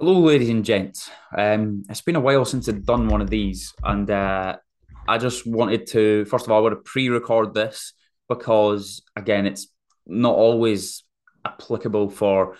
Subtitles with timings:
[0.00, 1.08] Hello, ladies and gents.
[1.38, 4.56] Um, it's been a while since I've done one of these, and uh,
[5.06, 7.92] I just wanted to, first of all, I want to pre-record this
[8.28, 9.68] because, again, it's
[10.04, 11.04] not always
[11.44, 12.56] applicable for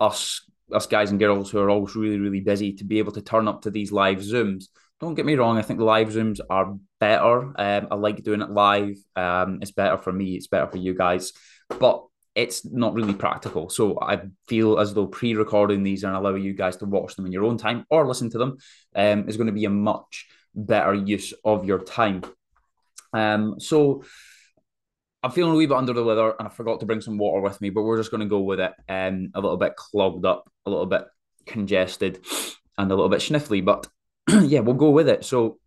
[0.00, 0.40] us,
[0.72, 3.46] us guys and girls who are always really, really busy to be able to turn
[3.46, 4.68] up to these live Zooms.
[5.00, 7.52] Don't get me wrong, I think live Zooms are better.
[7.60, 8.96] Um, I like doing it live.
[9.16, 10.34] Um, it's better for me.
[10.34, 11.34] It's better for you guys,
[11.78, 13.68] but it's not really practical.
[13.68, 17.32] So I feel as though pre-recording these and allowing you guys to watch them in
[17.32, 18.58] your own time or listen to them
[18.94, 22.22] um, is going to be a much better use of your time.
[23.12, 24.04] Um, so
[25.22, 27.42] I'm feeling a wee bit under the weather, and I forgot to bring some water
[27.42, 28.72] with me, but we're just going to go with it.
[28.88, 31.04] Um, a little bit clogged up, a little bit
[31.46, 32.24] congested,
[32.78, 33.64] and a little bit sniffly.
[33.64, 33.86] But
[34.28, 35.24] yeah, we'll go with it.
[35.24, 35.58] So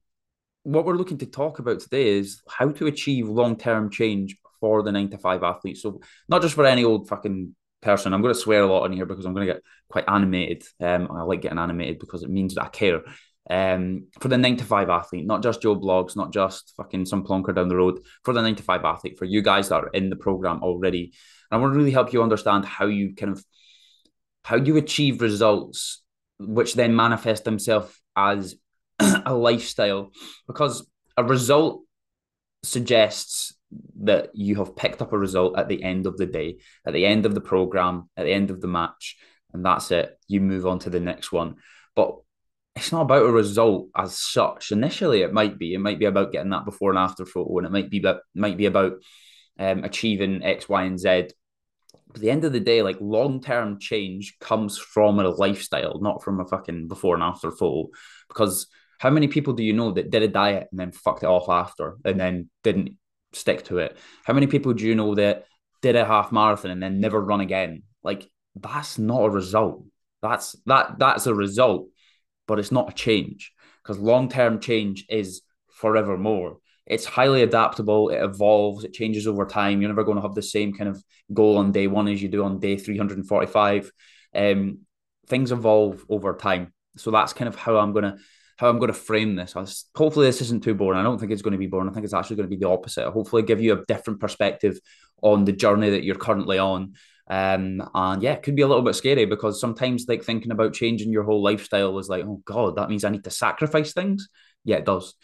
[0.64, 4.94] what we're looking to talk about today is how to achieve long-term change for the
[4.94, 5.76] nine to five athlete.
[5.76, 6.00] So
[6.30, 8.14] not just for any old fucking person.
[8.14, 10.64] I'm going to swear a lot in here because I'm going to get quite animated.
[10.80, 13.02] Um, I like getting animated because it means that I care.
[13.50, 17.26] Um, for the nine to five athlete, not just Joe Bloggs, not just fucking some
[17.26, 18.00] plonker down the road.
[18.24, 21.12] For the nine to five athlete, for you guys that are in the program already,
[21.52, 23.44] and I want to really help you understand how you kind of
[24.46, 26.02] how you achieve results,
[26.40, 28.56] which then manifest themselves as
[29.00, 30.12] a lifestyle,
[30.48, 31.82] because a result
[32.64, 33.54] suggests
[34.02, 37.06] that you have picked up a result at the end of the day, at the
[37.06, 39.18] end of the program, at the end of the match,
[39.54, 40.18] and that's it.
[40.28, 41.56] You move on to the next one.
[41.96, 42.18] But
[42.76, 44.72] it's not about a result as such.
[44.72, 45.74] Initially, it might be.
[45.74, 48.22] It might be about getting that before and after photo, and it might be about
[48.34, 48.94] might be about
[49.60, 51.30] um, achieving X, Y, and Z.
[52.08, 56.00] But at the end of the day, like long term change comes from a lifestyle,
[56.02, 57.90] not from a fucking before and after photo.
[58.28, 61.28] Because how many people do you know that did a diet and then fucked it
[61.28, 62.98] off after, and then didn't
[63.36, 63.98] stick to it.
[64.26, 65.46] How many people do you know that
[65.82, 67.84] did a half marathon and then never run again?
[68.04, 69.86] Like that's not a result.
[70.22, 71.88] That's that that's a result,
[72.48, 73.52] but it's not a change
[73.82, 76.58] because long-term change is forevermore.
[76.86, 79.82] It's highly adaptable, it evolves, it changes over time.
[79.82, 81.02] You're never going to have the same kind of
[81.34, 83.92] goal on day one as you do on day 345.
[84.36, 84.80] Um,
[85.28, 86.74] things evolve over time.
[86.98, 88.18] So that's kind of how I'm going to
[88.58, 89.54] how I'm going to frame this.
[89.96, 91.00] Hopefully, this isn't too boring.
[91.00, 91.90] I don't think it's going to be boring.
[91.90, 93.10] I think it's actually going to be the opposite.
[93.10, 94.80] hopefully, give you a different perspective
[95.22, 96.94] on the journey that you're currently on.
[97.28, 100.74] Um, and yeah, it could be a little bit scary because sometimes, like thinking about
[100.74, 104.28] changing your whole lifestyle is like, oh god, that means I need to sacrifice things.
[104.66, 105.16] Yeah, it does.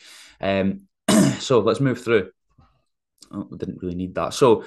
[0.41, 0.87] Um,
[1.39, 2.31] so let's move through.
[3.31, 4.33] Oh, didn't really need that.
[4.33, 4.65] So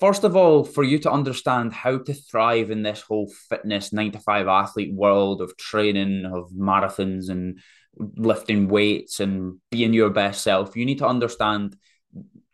[0.00, 4.12] first of all, for you to understand how to thrive in this whole fitness nine
[4.12, 7.58] to five athlete world of training, of marathons and
[7.98, 11.76] lifting weights and being your best self, you need to understand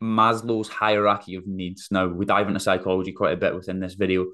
[0.02, 1.88] Maslow's hierarchy of needs.
[1.90, 4.26] Now, we dive into psychology quite a bit within this video,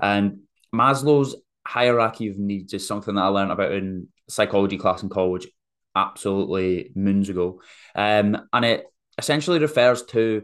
[0.00, 0.40] and
[0.74, 5.48] Maslow's hierarchy of needs is something that I learned about in psychology class in college
[5.94, 7.60] absolutely moons ago.
[7.94, 8.86] Um, and it
[9.18, 10.42] essentially refers to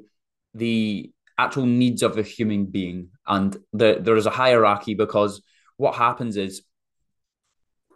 [0.54, 3.08] the actual needs of a human being.
[3.26, 5.42] And the, there is a hierarchy because
[5.76, 6.62] what happens is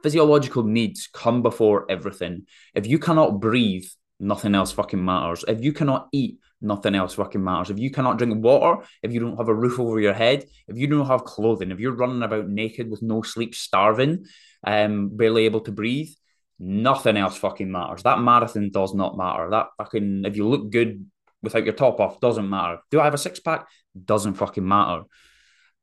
[0.03, 2.47] physiological needs come before everything.
[2.75, 3.87] If you cannot breathe,
[4.19, 5.45] nothing else fucking matters.
[5.47, 7.71] If you cannot eat, nothing else fucking matters.
[7.71, 10.77] If you cannot drink water, if you don't have a roof over your head, if
[10.77, 14.27] you don't have clothing, if you're running about naked with no sleep, starving,
[14.65, 16.11] um, barely able to breathe,
[16.59, 18.03] nothing else fucking matters.
[18.03, 19.51] That marathon does not matter.
[19.51, 21.07] That fucking if you look good
[21.47, 22.79] without your top off doesn't matter.
[22.91, 23.67] Do I have a six pack?
[24.05, 25.05] Doesn't fucking matter.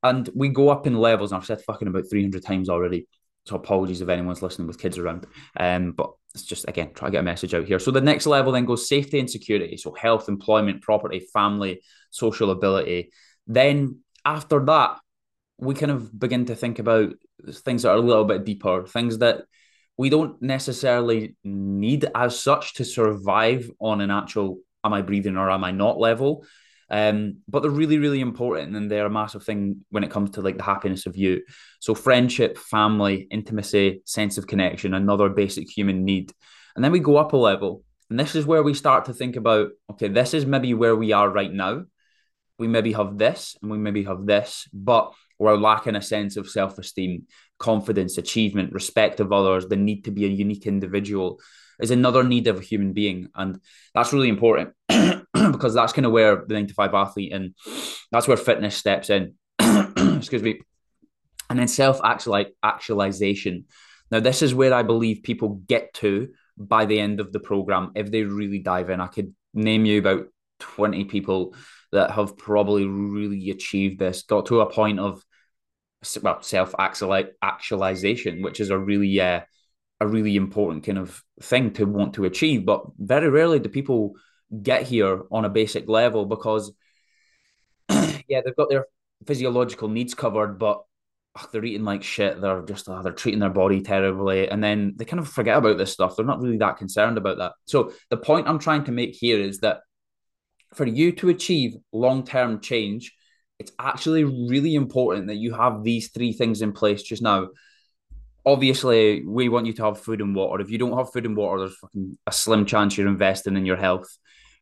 [0.03, 3.07] And we go up in levels, and I've said fucking about 300 times already.
[3.45, 5.25] So apologies if anyone's listening with kids around.
[5.57, 7.79] Um, but it's just again try to get a message out here.
[7.79, 9.77] So the next level then goes safety and security.
[9.77, 13.11] So health, employment, property, family, social ability.
[13.47, 14.99] Then after that,
[15.57, 17.13] we kind of begin to think about
[17.49, 19.43] things that are a little bit deeper, things that
[19.97, 25.49] we don't necessarily need as such to survive on an actual am I breathing or
[25.49, 26.45] am I not level.
[26.89, 30.41] Um, but they're really, really important and they're a massive thing when it comes to
[30.41, 31.41] like the happiness of you.
[31.79, 36.31] So friendship, family, intimacy, sense of connection, another basic human need.
[36.75, 37.83] And then we go up a level.
[38.09, 41.13] And this is where we start to think about, okay, this is maybe where we
[41.13, 41.83] are right now.
[42.59, 46.47] We maybe have this and we maybe have this, but we're lacking a sense of
[46.47, 47.23] self-esteem,
[47.57, 51.39] confidence, achievement, respect of others, the need to be a unique individual
[51.79, 53.29] is another need of a human being.
[53.35, 53.59] And
[53.93, 54.73] that's really important
[55.33, 57.55] because that's kind of where the nine to five athlete and
[58.11, 59.35] that's where fitness steps in.
[59.59, 60.59] Excuse me.
[61.49, 63.65] And then self actualization.
[64.11, 67.91] Now, this is where I believe people get to by the end of the program
[67.95, 69.01] if they really dive in.
[69.01, 70.27] I could name you about
[70.59, 71.55] 20 people
[71.91, 75.23] that have probably really achieved this, got to a point of
[76.21, 79.41] well self actualization, which is a really uh,
[79.99, 82.65] a really important kind of thing to want to achieve.
[82.65, 84.13] But very rarely do people
[84.61, 86.71] get here on a basic level because
[87.89, 88.85] yeah, they've got their
[89.25, 90.83] physiological needs covered, but
[91.35, 92.41] ugh, they're eating like shit.
[92.41, 95.91] They're just they're treating their body terribly, and then they kind of forget about this
[95.91, 96.15] stuff.
[96.15, 97.53] They're not really that concerned about that.
[97.65, 99.81] So the point I'm trying to make here is that
[100.73, 103.13] for you to achieve long term change,
[103.59, 107.49] it's actually really important that you have these three things in place just now.
[108.45, 110.61] Obviously, we want you to have food and water.
[110.61, 113.65] If you don't have food and water, there's fucking a slim chance you're investing in
[113.65, 114.07] your health.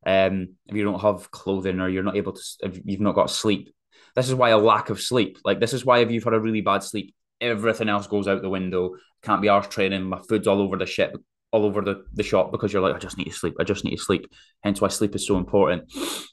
[0.06, 3.32] Um, if you don't have clothing or you're not able to, if you've not got
[3.32, 3.70] sleep,
[4.16, 5.38] this is why a lack of sleep.
[5.44, 8.42] Like this is why if you've had a really bad sleep, everything else goes out
[8.42, 8.96] the window.
[9.24, 10.04] Can't be arse training.
[10.04, 11.16] My food's all over the shit,
[11.52, 13.56] all over the, the shop because you're like, I just need to sleep.
[13.60, 14.28] I just need to sleep.
[14.64, 15.92] Hence why sleep is so important.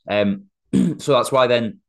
[0.09, 0.45] Um,
[0.99, 1.81] so that's why then,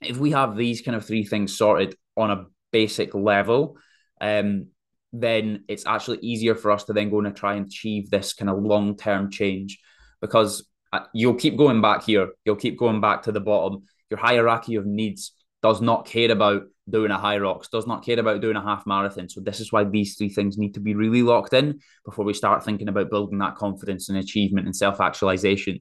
[0.00, 3.78] if we have these kind of three things sorted on a basic level,
[4.20, 4.66] um,
[5.12, 8.50] then it's actually easier for us to then go and try and achieve this kind
[8.50, 9.78] of long term change
[10.20, 12.28] because uh, you'll keep going back here.
[12.44, 13.84] You'll keep going back to the bottom.
[14.10, 15.32] Your hierarchy of needs
[15.62, 19.28] does not care about doing a Hyrox, does not care about doing a half marathon.
[19.28, 22.34] So this is why these three things need to be really locked in before we
[22.34, 25.80] start thinking about building that confidence and achievement and self actualization.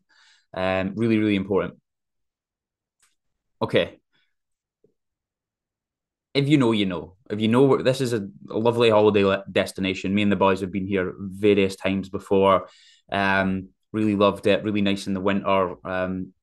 [0.54, 1.75] Um, really, really important.
[3.62, 4.00] Okay.
[6.33, 7.14] If you know, you know.
[7.30, 10.13] If you know, this is a, lovely holiday destination.
[10.13, 12.68] Me and the boys have been here various times before.
[13.12, 14.62] Um, Really loved it.
[14.62, 15.75] Really nice in the winter.
[15.88, 16.33] Um,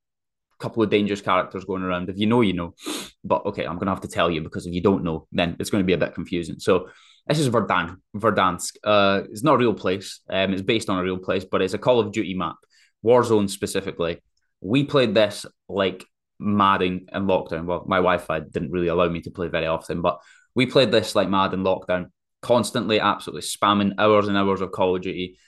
[0.59, 2.09] couple of dangerous characters going around.
[2.09, 2.75] If you know, you know.
[3.23, 5.69] But okay, I'm gonna have to tell you because if you don't know, then it's
[5.69, 6.61] going to be a bit confusing.
[6.61, 6.89] So
[7.27, 8.77] this is Verdan, Verdansk.
[8.83, 10.21] Uh, it's not a real place.
[10.31, 12.57] Um, it's based on a real place, but it's a Call of Duty map,
[13.05, 14.23] Warzone specifically.
[14.63, 16.07] We played this like
[16.39, 17.67] mad in, in lockdown.
[17.67, 20.21] Well, my Wi-Fi didn't really allow me to play very often, but
[20.55, 22.11] we played this like mad in lockdown,
[22.41, 25.39] constantly, absolutely spamming hours and hours of Call of Duty.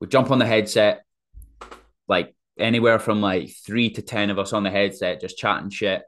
[0.00, 1.04] We jump on the headset,
[2.06, 6.02] like anywhere from like three to 10 of us on the headset, just chatting shit,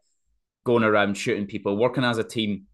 [0.64, 2.66] going around shooting people, working as a team,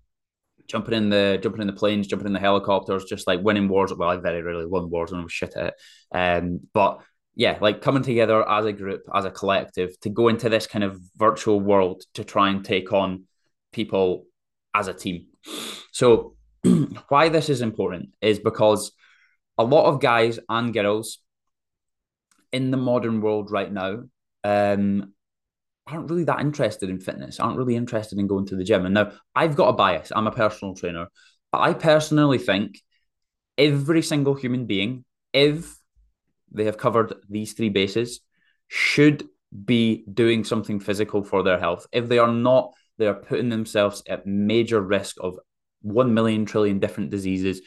[0.66, 3.92] jumping in the jumping in the planes, jumping in the helicopters, just like winning wars.
[3.94, 5.74] Well, I very rarely won wars and I was shit at it.
[6.12, 7.00] Um, but
[7.34, 10.82] yeah, like coming together as a group, as a collective to go into this kind
[10.82, 13.24] of virtual world to try and take on
[13.72, 14.24] people
[14.74, 15.26] as a team.
[15.92, 16.36] So
[17.08, 18.92] why this is important is because
[19.58, 21.18] a lot of guys and girls
[22.52, 24.04] in the modern world right now
[24.44, 25.12] um,
[25.86, 28.84] aren't really that interested in fitness, aren't really interested in going to the gym.
[28.84, 30.12] And now I've got a bias.
[30.14, 31.08] I'm a personal trainer,
[31.52, 32.80] but I personally think
[33.56, 35.76] every single human being, if
[36.52, 38.20] they have covered these three bases,
[38.68, 39.24] should
[39.64, 41.86] be doing something physical for their health.
[41.92, 45.38] If they are not, they are putting themselves at major risk of
[45.82, 47.60] 1 million trillion different diseases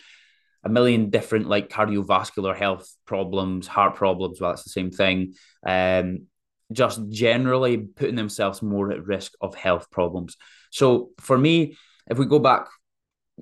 [0.64, 4.42] a million different like cardiovascular health problems, heart problems.
[4.42, 5.36] Well, that's the same thing.
[5.66, 6.28] Um,
[6.72, 10.38] just generally putting themselves more at risk of health problems.
[10.70, 11.78] So for me,
[12.10, 12.68] if we go back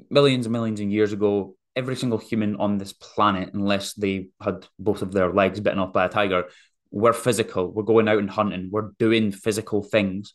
[0.10, 4.66] millions and millions of years ago, every single human on this planet, unless they had
[4.80, 6.46] both of their legs bitten off by a tiger,
[6.90, 7.70] we're physical.
[7.70, 8.70] We're going out and hunting.
[8.72, 10.34] We're doing physical things.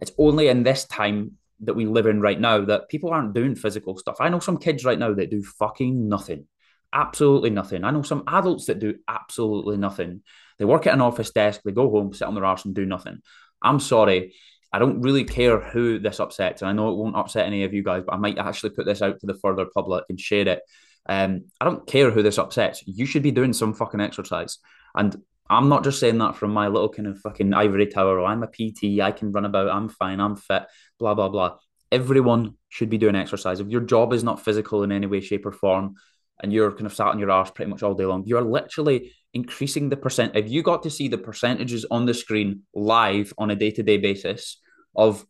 [0.00, 3.54] It's only in this time that we live in right now that people aren't doing
[3.54, 4.16] physical stuff.
[4.20, 6.46] I know some kids right now that do fucking nothing,
[6.92, 7.84] absolutely nothing.
[7.84, 10.22] I know some adults that do absolutely nothing.
[10.58, 12.86] They work at an office desk, they go home, sit on their arse and do
[12.86, 13.20] nothing.
[13.62, 14.34] I'm sorry.
[14.72, 16.60] I don't really care who this upsets.
[16.60, 18.86] And I know it won't upset any of you guys, but I might actually put
[18.86, 20.62] this out to the further public and share it.
[21.06, 22.82] Um, I don't care who this upsets.
[22.86, 24.58] You should be doing some fucking exercise.
[24.94, 25.16] And
[25.50, 28.18] I'm not just saying that from my little kind of fucking ivory tower.
[28.18, 29.00] Oh, I'm a PT.
[29.00, 29.68] I can run about.
[29.68, 30.20] I'm fine.
[30.20, 30.64] I'm fit.
[30.98, 31.56] Blah blah blah.
[31.92, 33.60] Everyone should be doing exercise.
[33.60, 35.94] If your job is not physical in any way, shape, or form,
[36.42, 39.12] and you're kind of sat on your ass pretty much all day long, you're literally
[39.34, 40.34] increasing the percent.
[40.34, 43.82] If you got to see the percentages on the screen live on a day to
[43.82, 44.60] day basis
[44.96, 45.24] of,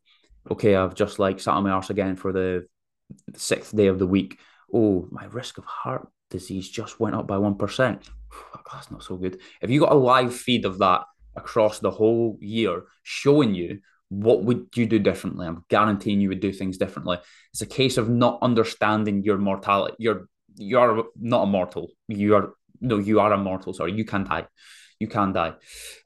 [0.50, 2.66] okay, I've just like sat on my arse again for the
[3.34, 4.38] sixth day of the week.
[4.72, 8.02] Oh, my risk of heart disease just went up by 1%.
[8.72, 9.40] That's not so good.
[9.62, 11.02] If you got a live feed of that
[11.36, 15.46] across the whole year showing you what would you do differently?
[15.46, 17.18] I'm guaranteeing you would do things differently.
[17.52, 19.94] It's a case of not understanding your mortality.
[19.98, 21.88] You're you're not immortal.
[22.06, 23.72] You are no, you are immortal.
[23.74, 24.46] Sorry, you can die.
[25.00, 25.54] You can die.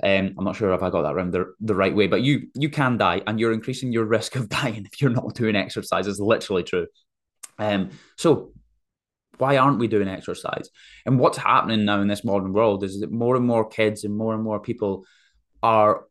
[0.02, 2.48] Um, I'm not sure if I got that around the, the right way, but you
[2.54, 6.06] you can die, and you're increasing your risk of dying if you're not doing exercise.
[6.06, 6.86] It's literally true.
[7.58, 8.52] Um, so
[9.38, 10.68] why aren't we doing exercise?
[11.06, 14.16] And what's happening now in this modern world is that more and more kids and
[14.16, 15.04] more and more people
[15.62, 16.04] are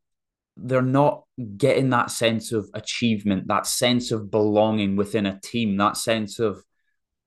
[0.60, 1.24] they're not
[1.58, 6.64] getting that sense of achievement, that sense of belonging within a team, that sense of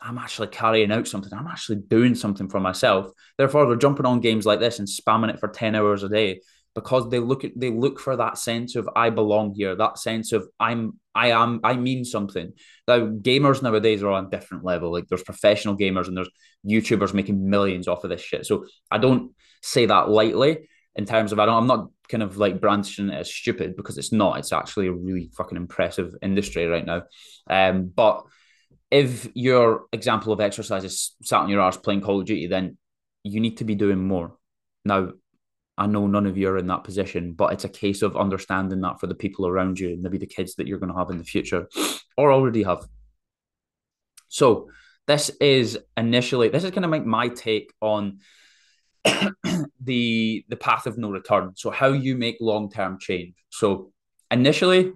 [0.00, 1.32] I'm actually carrying out something.
[1.32, 3.10] I'm actually doing something for myself.
[3.36, 6.40] Therefore, they're jumping on games like this and spamming it for 10 hours a day
[6.74, 10.32] because they look at they look for that sense of I belong here, that sense
[10.32, 12.52] of I'm I am I mean something.
[12.86, 14.92] Now gamers nowadays are on a different level.
[14.92, 16.30] Like there's professional gamers and there's
[16.68, 18.46] YouTubers making millions off of this shit.
[18.46, 22.36] So I don't say that lightly in terms of I don't I'm not kind of
[22.36, 24.38] like branching it as stupid because it's not.
[24.38, 27.02] It's actually a really fucking impressive industry right now.
[27.48, 28.24] Um, but
[28.90, 32.76] if your example of exercise is sat on your arse playing Call of Duty, then
[33.22, 34.36] you need to be doing more.
[34.84, 35.12] Now,
[35.80, 38.82] I know none of you are in that position, but it's a case of understanding
[38.82, 41.08] that for the people around you and maybe the kids that you're going to have
[41.08, 41.68] in the future
[42.18, 42.86] or already have.
[44.28, 44.68] So,
[45.06, 48.18] this is initially, this is kind of like my take on
[49.80, 51.52] the the path of no return.
[51.56, 53.34] So how you make long term change.
[53.48, 53.90] So
[54.30, 54.92] initially,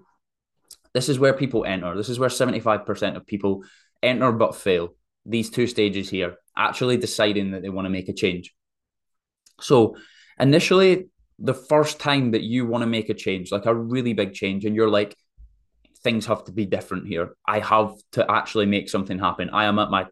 [0.93, 1.97] this is where people enter.
[1.97, 3.63] This is where seventy five percent of people
[4.03, 4.93] enter but fail.
[5.25, 8.53] These two stages here, actually deciding that they want to make a change.
[9.59, 9.97] So
[10.39, 14.33] initially, the first time that you want to make a change, like a really big
[14.33, 15.15] change, and you're like,
[16.03, 17.35] things have to be different here.
[17.47, 19.49] I have to actually make something happen.
[19.49, 20.05] I am at my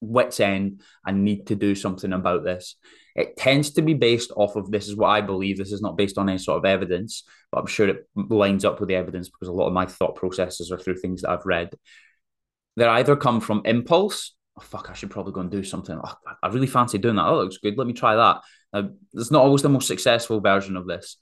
[0.00, 2.76] wits end I need to do something about this.
[3.16, 5.58] It tends to be based off of this is what I believe.
[5.58, 8.78] This is not based on any sort of evidence, but I'm sure it lines up
[8.78, 11.46] with the evidence because a lot of my thought processes are through things that I've
[11.46, 11.70] read.
[12.76, 14.36] They either come from impulse.
[14.56, 15.98] Oh, fuck, I should probably go and do something.
[16.02, 17.26] Oh, I really fancy doing that.
[17.26, 17.76] Oh, looks good.
[17.76, 18.42] Let me try that.
[18.72, 21.16] Now, it's not always the most successful version of this.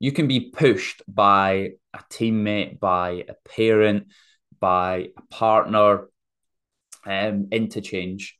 [0.00, 4.08] You can be pushed by a teammate, by a parent,
[4.60, 6.08] by a partner,
[7.06, 8.36] um, interchange.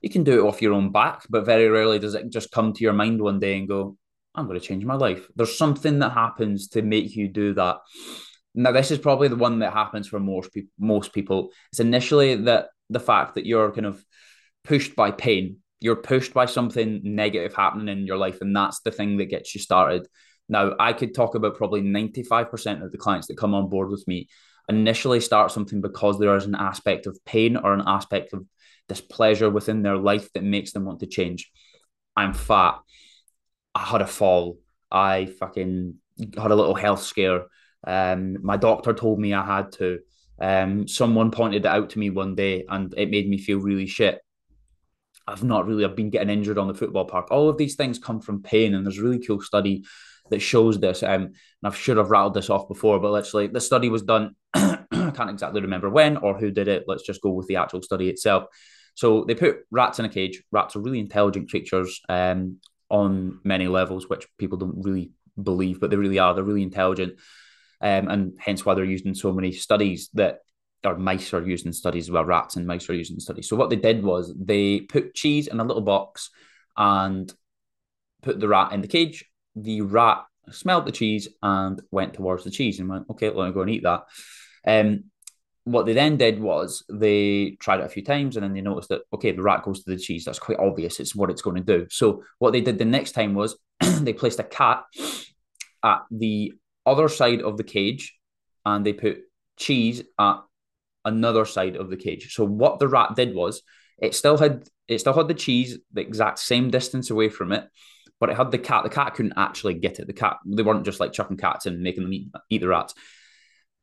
[0.00, 2.72] You can do it off your own back, but very rarely does it just come
[2.72, 3.96] to your mind one day and go,
[4.34, 5.26] I'm going to change my life.
[5.36, 7.76] There's something that happens to make you do that.
[8.54, 10.70] Now, this is probably the one that happens for most people.
[10.78, 14.04] Most people, it's initially that the fact that you're kind of
[14.64, 15.58] pushed by pain.
[15.82, 19.54] You're pushed by something negative happening in your life, and that's the thing that gets
[19.54, 20.06] you started.
[20.48, 24.06] Now, I could talk about probably 95% of the clients that come on board with
[24.06, 24.28] me
[24.68, 28.44] initially start something because there is an aspect of pain or an aspect of
[28.88, 31.50] displeasure within their life that makes them want to change.
[32.16, 32.78] I'm fat.
[33.74, 34.58] I had a fall.
[34.90, 35.94] I fucking
[36.36, 37.46] had a little health scare.
[37.86, 40.00] Um, my doctor told me I had to.
[40.40, 43.86] Um, someone pointed it out to me one day and it made me feel really
[43.86, 44.20] shit.
[45.26, 47.28] I've not really, I've been getting injured on the football park.
[47.30, 48.74] All of these things come from pain.
[48.74, 49.84] And there's a really cool study
[50.30, 51.02] that shows this.
[51.02, 54.34] Um, and I'm sure I've rattled this off before, but literally the study was done.
[54.54, 56.84] I can't exactly remember when or who did it.
[56.86, 58.44] Let's just go with the actual study itself.
[58.94, 60.42] So they put rats in a cage.
[60.50, 62.58] Rats are really intelligent creatures um,
[62.90, 66.34] on many levels, which people don't really believe, but they really are.
[66.34, 67.14] They're really intelligent.
[67.80, 70.40] Um, and hence why they're used in so many studies that
[70.84, 73.56] or mice are used in studies well rats and mice are used in studies so
[73.56, 76.30] what they did was they put cheese in a little box
[76.76, 77.32] and
[78.22, 79.24] put the rat in the cage
[79.54, 83.52] the rat smelled the cheese and went towards the cheese and went, okay, let me
[83.52, 84.04] go and eat that.
[84.66, 85.04] Um,
[85.64, 88.88] what they then did was they tried it a few times and then they noticed
[88.88, 90.24] that, okay, the rat goes to the cheese.
[90.24, 90.98] That's quite obvious.
[90.98, 91.86] It's what it's going to do.
[91.88, 94.84] So what they did the next time was they placed a cat
[95.84, 96.52] at the
[96.84, 98.18] other side of the cage
[98.64, 99.20] and they put
[99.56, 100.40] cheese at
[101.04, 102.34] another side of the cage.
[102.34, 103.62] So what the rat did was
[103.98, 107.64] it still had it still had the cheese the exact same distance away from it,
[108.20, 108.84] but it had the cat.
[108.84, 110.06] The cat couldn't actually get it.
[110.06, 112.94] The cat, they weren't just like chucking cats and making them eat, eat the rats.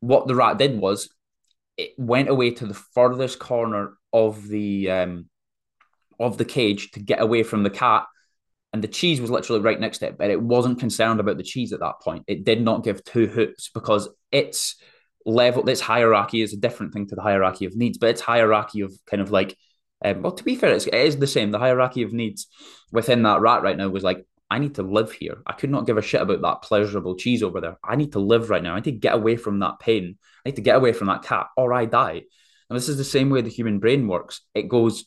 [0.02, 1.10] What the rat did was
[1.78, 5.30] it went away to the furthest corner of the um,
[6.20, 8.06] of the cage to get away from the cat,
[8.74, 10.18] and the cheese was literally right next to it.
[10.18, 12.24] But it wasn't concerned about the cheese at that point.
[12.28, 14.76] It did not give two hoops because its
[15.26, 17.98] level, its hierarchy is a different thing to the hierarchy of needs.
[17.98, 19.58] But its hierarchy of kind of like
[20.04, 21.52] um, well, to be fair, it's, it is the same.
[21.52, 22.48] The hierarchy of needs
[22.92, 25.42] within that rat right now was like I need to live here.
[25.46, 27.78] I could not give a shit about that pleasurable cheese over there.
[27.84, 28.74] I need to live right now.
[28.74, 30.18] I need to get away from that pain.
[30.46, 32.24] I need to get away from that cat or I die.
[32.70, 34.42] And this is the same way the human brain works.
[34.56, 35.06] It goes,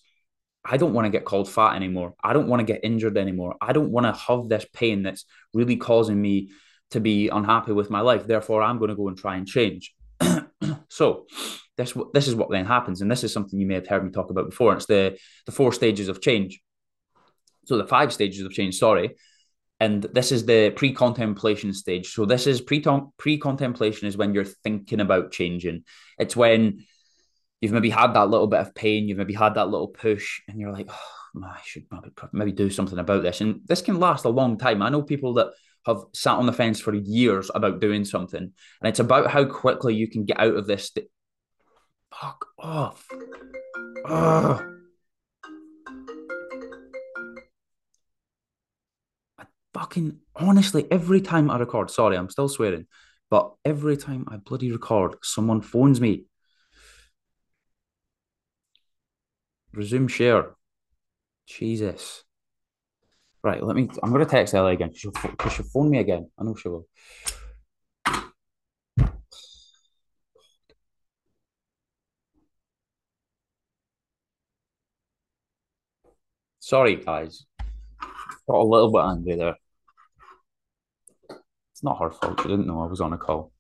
[0.64, 2.14] I don't want to get called fat anymore.
[2.23, 3.57] I don't want to get injured anymore.
[3.61, 6.50] I don't want to have this pain that's really causing me
[6.92, 8.26] to be unhappy with my life.
[8.26, 9.92] Therefore, I'm going to go and try and change.
[10.92, 11.26] So,
[11.76, 14.11] this this is what then happens, and this is something you may have heard me
[14.11, 14.75] talk about before.
[14.75, 16.61] It's the the four stages of change.
[17.64, 18.76] So the five stages of change.
[18.76, 19.14] Sorry,
[19.82, 22.84] and this is the pre-contemplation stage so this is pre
[23.18, 25.82] pre-contemplation is when you're thinking about changing
[26.18, 26.84] it's when
[27.61, 30.61] you've maybe had that little bit of pain you've maybe had that little push and
[30.61, 34.25] you're like oh, i should maybe, maybe do something about this and this can last
[34.25, 35.50] a long time i know people that
[35.87, 38.41] have sat on the fence for years about doing something.
[38.43, 40.91] And it's about how quickly you can get out of this.
[42.12, 43.07] Fuck off.
[44.07, 44.65] Ugh.
[49.39, 52.87] I fucking honestly, every time I record, sorry, I'm still swearing,
[53.31, 56.27] but every time I bloody record, someone phones me.
[59.73, 60.55] Resume share.
[61.47, 62.25] Jesus.
[63.44, 63.88] Right, let me.
[64.02, 64.92] I'm going to text Ellie again.
[64.94, 65.12] She'll,
[65.50, 66.30] she'll phone me again.
[66.38, 66.87] I know she will.
[76.61, 77.44] Sorry, guys.
[78.49, 79.56] Got a little bit angry there.
[81.72, 82.40] It's not her fault.
[82.40, 83.52] She didn't know I was on a call.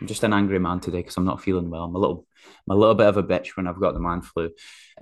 [0.00, 1.84] I'm just an angry man today because I'm not feeling well.
[1.84, 2.26] I'm a little,
[2.68, 4.50] I'm a little bit of a bitch when I've got the man flu.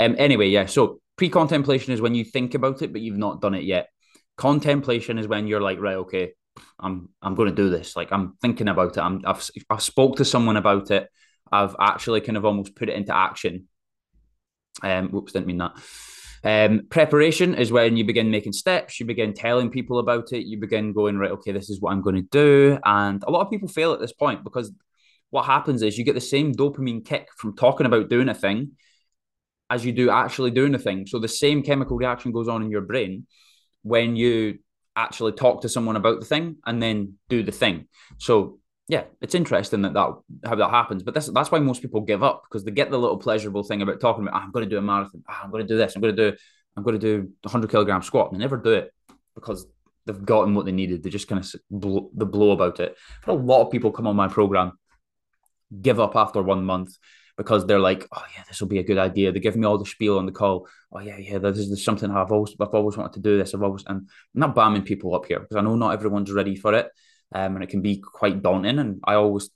[0.00, 0.16] Um.
[0.18, 0.66] Anyway, yeah.
[0.66, 3.88] So pre-contemplation is when you think about it, but you've not done it yet.
[4.36, 6.32] Contemplation is when you're like, right, okay,
[6.78, 7.96] I'm I'm going to do this.
[7.96, 9.00] Like I'm thinking about it.
[9.00, 11.08] I'm I've I've spoke to someone about it.
[11.50, 13.68] I've actually kind of almost put it into action.
[14.82, 15.72] Um, whoops, didn't mean that.
[16.42, 20.58] Um, preparation is when you begin making steps, you begin telling people about it, you
[20.58, 22.78] begin going, right, okay, this is what I'm going to do.
[22.84, 24.70] And a lot of people fail at this point because
[25.30, 28.72] what happens is you get the same dopamine kick from talking about doing a thing
[29.70, 31.06] as you do actually doing a thing.
[31.06, 33.26] So the same chemical reaction goes on in your brain
[33.84, 34.58] when you
[34.96, 37.86] actually talk to someone about the thing and then do the thing.
[38.18, 40.14] So yeah, it's interesting that that
[40.44, 41.02] how that happens.
[41.02, 43.82] But that's that's why most people give up because they get the little pleasurable thing
[43.82, 44.40] about talking about.
[44.40, 45.22] Oh, I'm going to do a marathon.
[45.28, 45.94] Oh, I'm going to do this.
[45.94, 46.36] I'm going to do.
[46.76, 48.32] I'm going to do 100 kilogram squat.
[48.32, 48.92] And they never do it
[49.36, 49.66] because
[50.06, 51.02] they've gotten what they needed.
[51.02, 52.96] They just kind of blow, the blow about it.
[53.24, 54.72] But a lot of people come on my program,
[55.80, 56.96] give up after one month
[57.36, 59.32] because they're like, oh yeah, this will be a good idea.
[59.32, 60.68] They give me all the spiel on the call.
[60.92, 63.54] Oh yeah, yeah, this is something I've always I've always wanted to do this.
[63.54, 66.56] I've always and I'm not bamming people up here because I know not everyone's ready
[66.56, 66.90] for it
[67.34, 68.78] um, and it can be quite daunting.
[68.78, 69.50] And I always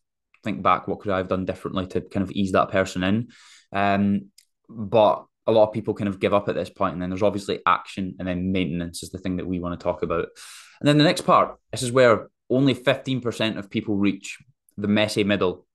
[0.45, 3.29] think back, what could I have done differently to kind of ease that person in?
[3.73, 4.27] Um,
[4.69, 7.23] but a lot of people kind of give up at this point, and then there's
[7.23, 10.27] obviously action, and then maintenance is the thing that we want to talk about.
[10.81, 14.39] And then the next part, this is where only 15% of people reach
[14.77, 15.67] the messy middle.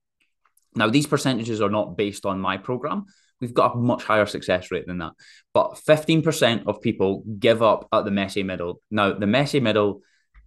[0.76, 3.06] Now, these percentages are not based on my program.
[3.40, 5.14] We've got a much higher success rate than that.
[5.54, 8.82] But 15% of people give up at the messy middle.
[8.90, 10.02] Now, the messy middle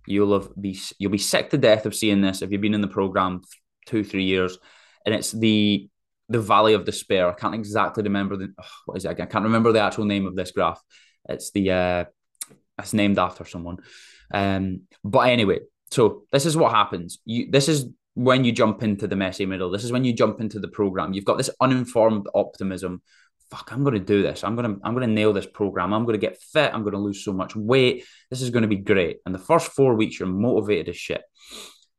[0.06, 2.80] You'll have be you'll be sick to death of seeing this if you've been in
[2.80, 3.42] the program
[3.86, 4.56] two three years,
[5.04, 5.88] and it's the
[6.28, 7.28] the Valley of Despair.
[7.28, 9.10] I can't exactly remember the oh, what is it?
[9.10, 10.80] I can't remember the actual name of this graph.
[11.28, 12.04] It's the uh,
[12.78, 13.78] it's named after someone.
[14.32, 15.60] Um, but anyway,
[15.90, 17.18] so this is what happens.
[17.24, 17.86] You this is
[18.16, 19.70] when you jump into the messy middle.
[19.70, 21.12] This is when you jump into the program.
[21.12, 23.02] You've got this uninformed optimism
[23.50, 24.42] fuck, I'm going to do this.
[24.44, 25.92] I'm going to, I'm going to nail this program.
[25.92, 26.72] I'm going to get fit.
[26.74, 28.04] I'm going to lose so much weight.
[28.30, 29.18] This is going to be great.
[29.24, 31.22] And the first four weeks, you're motivated as shit.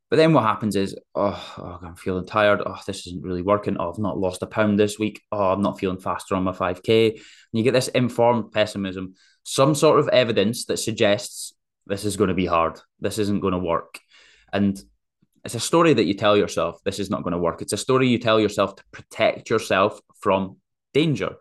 [0.10, 2.62] But then what happens is, oh, oh, I'm feeling tired.
[2.66, 3.78] Oh, this isn't really working.
[3.78, 5.22] Oh, I've not lost a pound this week.
[5.32, 7.12] Oh, I'm not feeling faster on my 5K.
[7.12, 7.22] And
[7.54, 11.54] you get this informed pessimism, some sort of evidence that suggests
[11.86, 12.80] this is going to be hard.
[13.00, 14.00] This isn't going to work.
[14.52, 14.82] And
[15.46, 17.62] it's a story that you tell yourself this is not going to work.
[17.62, 20.58] It's a story you tell yourself to protect yourself from
[20.94, 21.36] danger,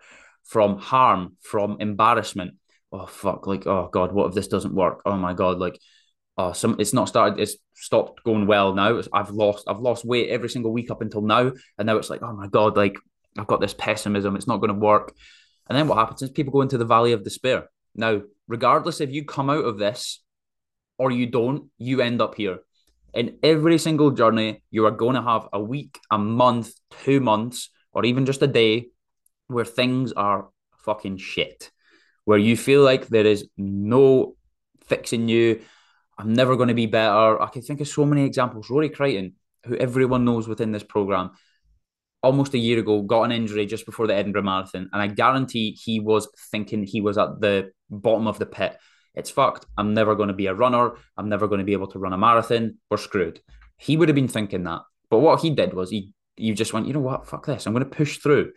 [0.44, 2.54] from harm, from embarrassment.
[2.92, 3.46] Oh fuck!
[3.46, 5.02] Like oh god, what if this doesn't work?
[5.04, 5.58] Oh my god!
[5.58, 5.78] Like
[6.36, 7.40] oh some it's not started.
[7.40, 8.96] It's stopped going well now.
[8.96, 12.10] It's, I've lost I've lost weight every single week up until now, and now it's
[12.10, 12.76] like oh my god!
[12.76, 12.96] Like
[13.38, 14.36] I've got this pessimism.
[14.36, 15.14] It's not going to work.
[15.68, 17.68] And then what happens is people go into the valley of despair.
[17.94, 20.22] Now, regardless if you come out of this
[20.98, 22.60] or you don't, you end up here.
[23.16, 27.70] In every single journey, you are going to have a week, a month, two months,
[27.92, 28.88] or even just a day
[29.46, 30.50] where things are
[30.80, 31.70] fucking shit,
[32.26, 34.36] where you feel like there is no
[34.84, 35.62] fixing you.
[36.18, 37.40] I'm never going to be better.
[37.40, 38.68] I can think of so many examples.
[38.68, 41.30] Rory Crichton, who everyone knows within this program,
[42.22, 45.78] almost a year ago got an injury just before the Edinburgh Marathon, and I guarantee
[45.82, 48.76] he was thinking he was at the bottom of the pit.
[49.16, 49.66] It's fucked.
[49.76, 50.92] I'm never going to be a runner.
[51.16, 52.78] I'm never going to be able to run a marathon.
[52.90, 53.40] We're screwed.
[53.78, 56.86] He would have been thinking that, but what he did was he you just went,
[56.86, 57.66] you know what, fuck this.
[57.66, 58.52] I'm going to push through.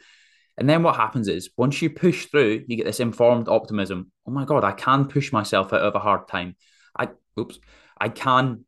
[0.58, 4.12] And then what happens is once you push through, you get this informed optimism.
[4.28, 6.56] Oh my God, I can push myself out of a hard time.
[6.98, 7.60] I oops,
[8.00, 8.66] I can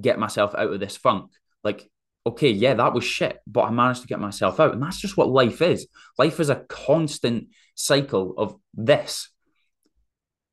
[0.00, 1.30] get myself out of this funk.
[1.62, 1.88] Like,
[2.26, 4.72] okay, yeah, that was shit, but I managed to get myself out.
[4.72, 5.86] And that's just what life is.
[6.18, 9.30] Life is a constant cycle of this.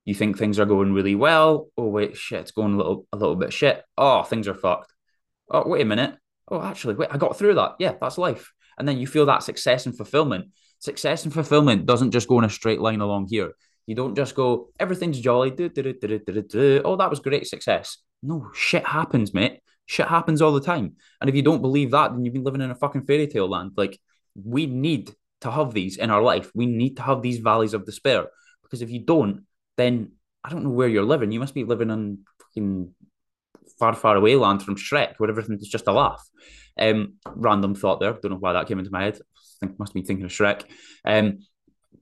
[0.06, 1.70] You think things are going really well.
[1.78, 3.84] Oh wait, shit, it's going a little a little bit shit.
[3.98, 4.94] Oh, things are fucked.
[5.50, 6.16] Oh, wait a minute.
[6.48, 7.76] Oh, actually, wait, I got through that.
[7.80, 8.52] Yeah, that's life.
[8.78, 12.46] And then you feel that success and fulfillment success and fulfillment doesn't just go in
[12.46, 13.54] a straight line along here.
[13.88, 15.52] You don't just go, everything's jolly.
[15.52, 17.98] Oh, that was great success.
[18.24, 19.60] No, shit happens, mate.
[19.86, 20.96] Shit happens all the time.
[21.22, 23.48] And if you don't believe that, then you've been living in a fucking fairy tale
[23.48, 23.74] land.
[23.78, 24.00] Like,
[24.34, 26.50] we need to have these in our life.
[26.56, 28.28] We need to have these valleys of despair.
[28.64, 29.44] Because if you don't,
[29.78, 30.12] then
[30.44, 31.32] I don't know where you're living.
[31.32, 32.94] You must be living in fucking
[33.80, 36.24] far, far away land from Shrek, where everything's just a laugh.
[36.78, 38.14] Um, random thought there.
[38.14, 39.18] Don't know why that came into my head.
[39.18, 40.64] I think must been thinking of Shrek.
[41.06, 41.40] Um,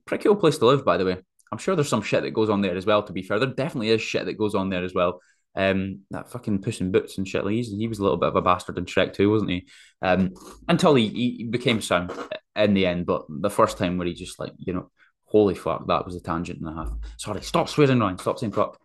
[0.04, 1.16] pretty cool place to live, by the way.
[1.52, 3.02] I'm sure there's some shit that goes on there as well.
[3.04, 5.20] To be fair, there definitely is shit that goes on there as well.
[5.56, 7.44] Um, that fucking Puss in Boots and shit.
[7.44, 9.68] Like he was a little bit of a bastard in Shrek too, wasn't he?
[10.02, 10.34] Um,
[10.68, 12.12] until he, he became sound
[12.56, 13.06] in the end.
[13.06, 14.90] But the first time where he just like you know,
[15.34, 16.92] holy fuck, that was a tangent and a half.
[17.16, 18.18] Sorry, stop swearing, Ryan.
[18.18, 18.78] Stop saying fuck.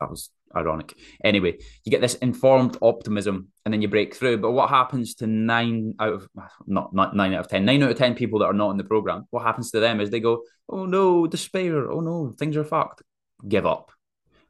[0.00, 0.94] That was ironic.
[1.24, 4.36] Anyway, you get this informed optimism and then you break through.
[4.38, 6.28] But what happens to nine out of
[6.68, 8.76] not not nine out of ten, nine out of ten people that are not in
[8.76, 9.26] the program?
[9.30, 11.90] What happens to them is they go, "Oh no, despair!
[11.90, 13.02] Oh no, things are fucked."
[13.48, 13.90] Give up.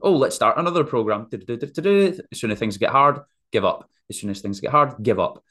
[0.02, 1.26] Oh, let's start another program.
[1.32, 3.88] As soon as things get hard, give up.
[4.10, 5.42] As soon as things get hard, give up.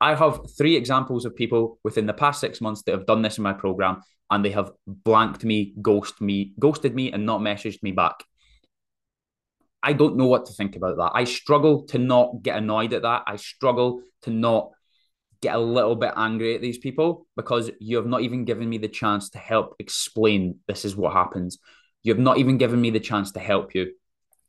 [0.00, 3.38] I have three examples of people within the past six months that have done this
[3.38, 7.82] in my program, and they have blanked me, ghosted me, ghosted me, and not messaged
[7.82, 8.24] me back.
[9.82, 11.12] I don't know what to think about that.
[11.14, 13.22] I struggle to not get annoyed at that.
[13.26, 14.70] I struggle to not
[15.40, 18.78] get a little bit angry at these people because you have not even given me
[18.78, 21.58] the chance to help explain this is what happens.
[22.02, 23.92] You have not even given me the chance to help you.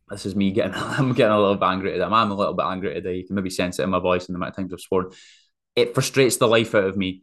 [0.10, 2.14] This is me getting I'm getting a little bit angry at them.
[2.14, 3.18] I'm a little bit angry today.
[3.18, 5.12] You can maybe sense it in my voice and the amount of times I've sworn.
[5.76, 7.22] It frustrates the life out of me.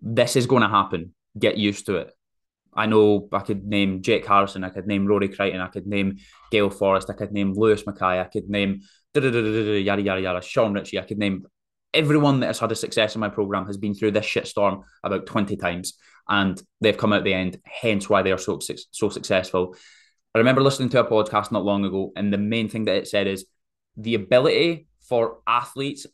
[0.00, 1.14] This is going to happen.
[1.38, 2.12] Get used to it.
[2.74, 6.18] I know I could name Jake Harrison, I could name Rory Crichton, I could name
[6.50, 8.82] Gail Forrest, I could name Lewis Mackay, I could name
[9.14, 11.46] yada yada yada, Sean Ritchie, I could name
[11.94, 15.26] everyone that has had a success in my program has been through this shitstorm about
[15.26, 15.94] 20 times
[16.28, 19.74] and they've come out the end, hence why they are so so successful.
[20.34, 23.08] I remember listening to a podcast not long ago, and the main thing that it
[23.08, 23.46] said is
[23.96, 26.06] the ability for athletes,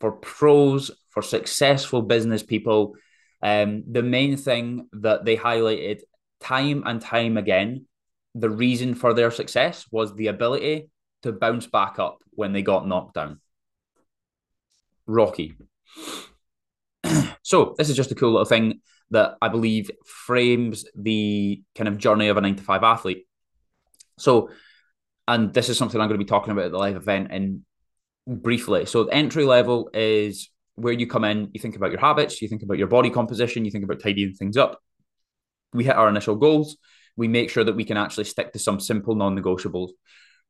[0.00, 2.94] for pros, for successful business people
[3.42, 6.00] um, the main thing that they highlighted
[6.40, 7.86] time and time again,
[8.34, 10.90] the reason for their success was the ability
[11.22, 13.40] to bounce back up when they got knocked down.
[15.06, 15.54] Rocky.
[17.42, 21.98] so, this is just a cool little thing that I believe frames the kind of
[21.98, 23.26] journey of a nine to five athlete.
[24.18, 24.50] So,
[25.26, 27.64] and this is something I'm going to be talking about at the live event in
[28.26, 28.86] briefly.
[28.86, 32.48] So, the entry level is where you come in, you think about your habits, you
[32.48, 34.80] think about your body composition, you think about tidying things up.
[35.72, 36.76] We hit our initial goals.
[37.16, 39.90] We make sure that we can actually stick to some simple non negotiables.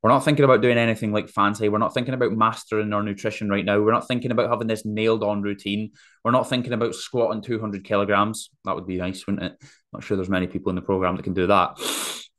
[0.01, 1.67] We're not thinking about doing anything like fancy.
[1.67, 3.81] We're not thinking about mastering our nutrition right now.
[3.81, 5.91] We're not thinking about having this nailed on routine.
[6.23, 8.49] We're not thinking about squatting 200 kilograms.
[8.63, 9.57] That would be nice, wouldn't it?
[9.91, 11.77] Not sure there's many people in the program that can do that.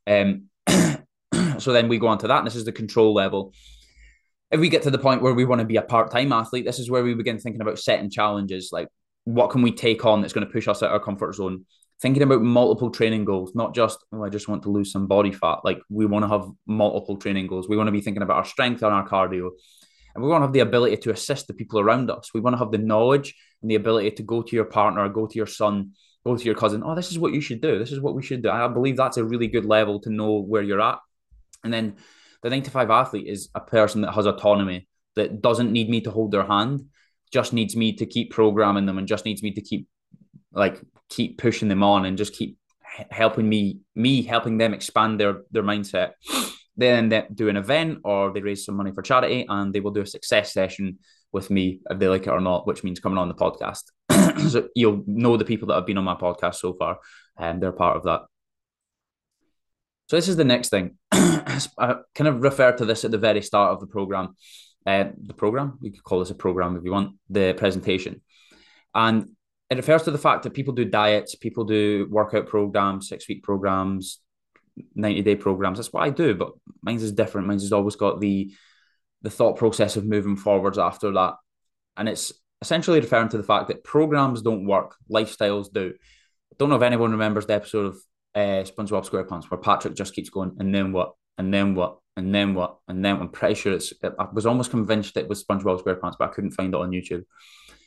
[0.07, 0.47] Um,
[1.61, 3.53] so then we go on to that, and this is the control level
[4.51, 6.79] if we get to the point where we want to be a part-time athlete, this
[6.79, 8.89] is where we begin thinking about setting challenges, like
[9.25, 11.65] what can we take on that's going to push us out of our comfort zone.
[12.03, 15.33] Thinking about multiple training goals, not just oh, I just want to lose some body
[15.33, 15.59] fat.
[15.65, 17.69] Like we want to have multiple training goals.
[17.69, 19.51] We want to be thinking about our strength and our cardio,
[20.15, 22.31] and we want to have the ability to assist the people around us.
[22.33, 25.27] We want to have the knowledge and the ability to go to your partner, go
[25.27, 25.93] to your son,
[26.25, 26.83] go to your cousin.
[26.83, 27.79] Oh, this is what you should do.
[27.79, 28.49] This is what we should do.
[28.49, 31.01] I believe that's a really good level to know where you're at,
[31.65, 31.97] and then
[32.43, 36.01] the nine to five athlete is a person that has autonomy, that doesn't need me
[36.03, 36.83] to hold their hand,
[37.33, 39.87] just needs me to keep programming them and just needs me to keep
[40.53, 42.57] like keep pushing them on and just keep
[43.11, 46.13] helping me me helping them expand their their mindset.
[46.77, 49.91] They then do an event or they raise some money for charity and they will
[49.91, 50.99] do a success session
[51.33, 53.83] with me if they like it or not, which means coming on the podcast.
[54.51, 56.99] so you'll know the people that have been on my podcast so far,
[57.37, 58.23] and they're part of that.
[60.09, 60.99] So this is the next thing.
[61.79, 64.37] I kind of refer to this at the very start of the program.
[64.87, 68.23] Uh, the program, we could call this a program if you want, the presentation.
[68.95, 69.31] And
[69.69, 73.43] it refers to the fact that people do diets, people do workout programs, six week
[73.43, 74.21] programs,
[74.95, 75.79] 90 day programs.
[75.79, 76.53] That's what I do, but
[76.83, 77.47] mine's is different.
[77.47, 78.53] Mine's has always got the
[79.23, 81.35] the thought process of moving forwards after that.
[81.99, 85.93] And it's essentially referring to the fact that programs don't work, lifestyles do.
[85.95, 87.99] I don't know if anyone remembers the episode of
[88.35, 92.35] uh, SpongeBob SquarePants, where Patrick just keeps going, and then what, and then what, and
[92.35, 93.93] then what, and then I'm pretty sure it's.
[94.03, 97.25] I was almost convinced it was SpongeBob SquarePants, but I couldn't find it on YouTube.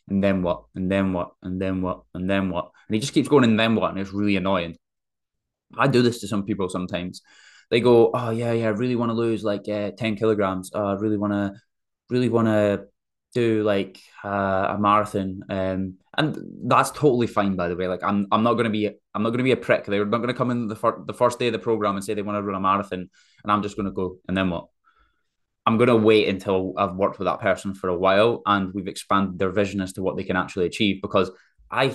[0.09, 3.13] And then what, and then what, and then what, and then what, and he just
[3.13, 4.75] keeps going, and then what, and it's really annoying.
[5.77, 7.21] I do this to some people sometimes.
[7.69, 10.71] They go, "Oh yeah, yeah, I really want to lose like uh, ten kilograms.
[10.73, 11.53] Oh, I really want to,
[12.09, 12.85] really want to
[13.33, 17.55] do like uh, a marathon, um, and that's totally fine.
[17.55, 19.85] By the way, like I'm I'm not gonna be I'm not gonna be a prick.
[19.85, 22.13] They're not gonna come in the fir- the first day of the program and say
[22.13, 23.09] they want to run a marathon,
[23.43, 24.67] and I'm just gonna go, and then what?
[25.65, 28.87] I'm going to wait until I've worked with that person for a while and we've
[28.87, 31.31] expanded their vision as to what they can actually achieve because
[31.71, 31.93] I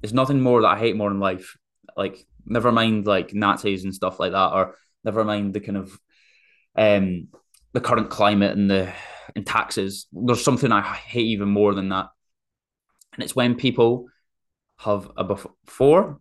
[0.00, 1.56] there's nothing more that I hate more in life.
[1.96, 5.98] Like never mind like Nazis and stuff like that, or never mind the kind of
[6.76, 7.28] um
[7.72, 8.92] the current climate and the
[9.34, 10.06] and taxes.
[10.12, 12.08] There's something I hate even more than that.
[13.14, 14.06] And it's when people
[14.78, 16.20] have a before,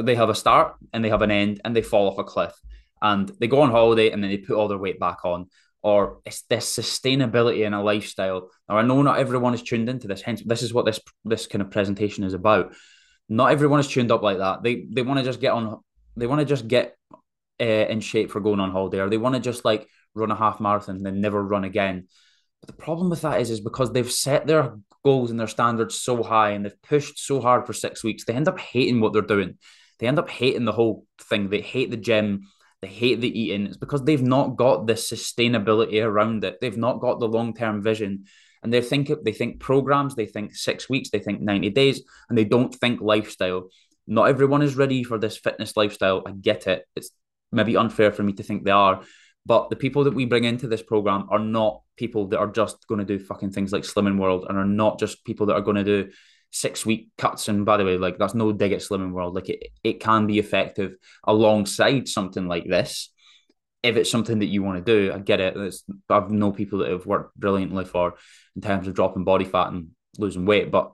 [0.00, 2.54] they have a start and they have an end and they fall off a cliff
[3.02, 5.48] and they go on holiday and then they put all their weight back on
[5.82, 8.50] or it's this sustainability in a lifestyle.
[8.68, 11.46] Now I know not everyone is tuned into this, hence this is what this this
[11.46, 12.74] kind of presentation is about.
[13.28, 14.62] Not everyone is tuned up like that.
[14.62, 15.80] They they want to just get on.
[16.16, 16.96] They want to just get
[17.60, 20.36] uh, in shape for going on holiday, or they want to just like run a
[20.36, 22.06] half marathon and then never run again.
[22.60, 25.94] But the problem with that is, is because they've set their goals and their standards
[25.94, 29.12] so high and they've pushed so hard for six weeks, they end up hating what
[29.12, 29.58] they're doing.
[29.98, 31.48] They end up hating the whole thing.
[31.48, 32.46] They hate the gym
[32.82, 33.66] they hate the eating.
[33.66, 36.60] It's because they've not got the sustainability around it.
[36.60, 38.24] They've not got the long term vision,
[38.62, 40.14] and they think they think programs.
[40.14, 41.10] They think six weeks.
[41.10, 43.68] They think ninety days, and they don't think lifestyle.
[44.06, 46.22] Not everyone is ready for this fitness lifestyle.
[46.26, 46.86] I get it.
[46.96, 47.10] It's
[47.52, 49.02] maybe unfair for me to think they are,
[49.50, 52.86] but the people that we bring into this program are not people that are just
[52.86, 55.60] going to do fucking things like Slimming World, and are not just people that are
[55.60, 56.12] going to do
[56.52, 57.48] six week cuts.
[57.48, 59.34] And by the way, like that's no dig at Slimming World.
[59.34, 63.12] Like it, it can be effective alongside something like this.
[63.82, 65.56] If it's something that you want to do, I get it.
[65.56, 68.14] It's, I've known people that have worked brilliantly for
[68.54, 70.92] in terms of dropping body fat and losing weight, but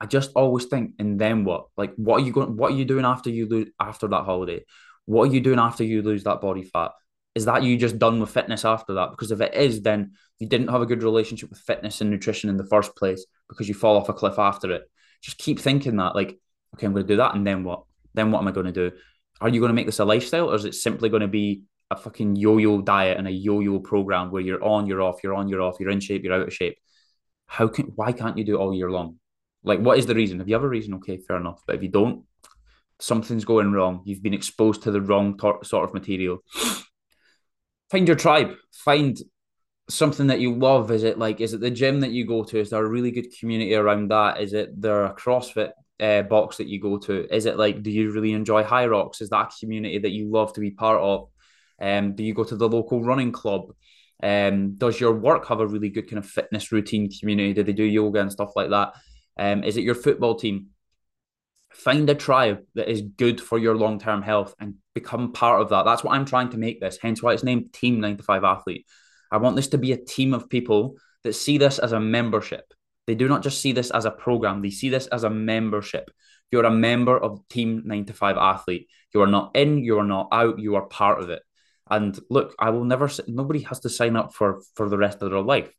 [0.00, 1.66] I just always think, and then what?
[1.76, 2.56] Like, what are you going?
[2.56, 4.64] What are you doing after you lose after that holiday?
[5.04, 6.90] What are you doing after you lose that body fat?
[7.34, 9.10] Is that you just done with fitness after that?
[9.10, 12.50] Because if it is, then you didn't have a good relationship with fitness and nutrition
[12.50, 14.82] in the first place because you fall off a cliff after it.
[15.22, 16.38] Just keep thinking that, like,
[16.74, 17.84] okay, I'm going to do that, and then what?
[18.14, 18.92] Then what am I going to do?
[19.40, 21.62] Are you going to make this a lifestyle, or is it simply going to be
[21.90, 25.48] a fucking yo-yo diet and a yo-yo program where you're on, you're off, you're on,
[25.48, 26.76] you're off, you're in shape, you're out of shape?
[27.46, 27.86] How can?
[27.94, 29.18] Why can't you do it all year long?
[29.62, 30.40] Like, what is the reason?
[30.40, 31.62] If you have a reason, okay, fair enough.
[31.66, 32.24] But if you don't,
[32.98, 34.02] something's going wrong.
[34.04, 36.38] You've been exposed to the wrong tor- sort of material
[37.92, 38.54] find your tribe.
[38.72, 39.18] Find
[39.88, 40.90] something that you love.
[40.90, 42.58] Is it like is it the gym that you go to?
[42.58, 44.40] Is there a really good community around that?
[44.40, 47.34] Is it there a CrossFit uh, box that you go to?
[47.34, 49.20] Is it like do you really enjoy Hyrox?
[49.20, 51.28] Is that a community that you love to be part of?
[51.80, 53.72] Um, do you go to the local running club?
[54.22, 57.52] Um, does your work have a really good kind of fitness routine community?
[57.52, 58.94] Do they do yoga and stuff like that?
[59.36, 60.68] Um, is it your football team?
[61.72, 65.70] find a tribe that is good for your long term health and become part of
[65.70, 65.84] that.
[65.84, 68.44] That's what I'm trying to make this, hence why it's named Team 9 to 5
[68.44, 68.86] Athlete.
[69.30, 72.72] I want this to be a team of people that see this as a membership.
[73.06, 76.10] They do not just see this as a program, they see this as a membership.
[76.50, 78.88] You're a member of Team 9 to 5 Athlete.
[79.14, 81.42] You are not in, you are not out, you are part of it.
[81.90, 85.30] And look, I will never, nobody has to sign up for, for the rest of
[85.30, 85.72] their life.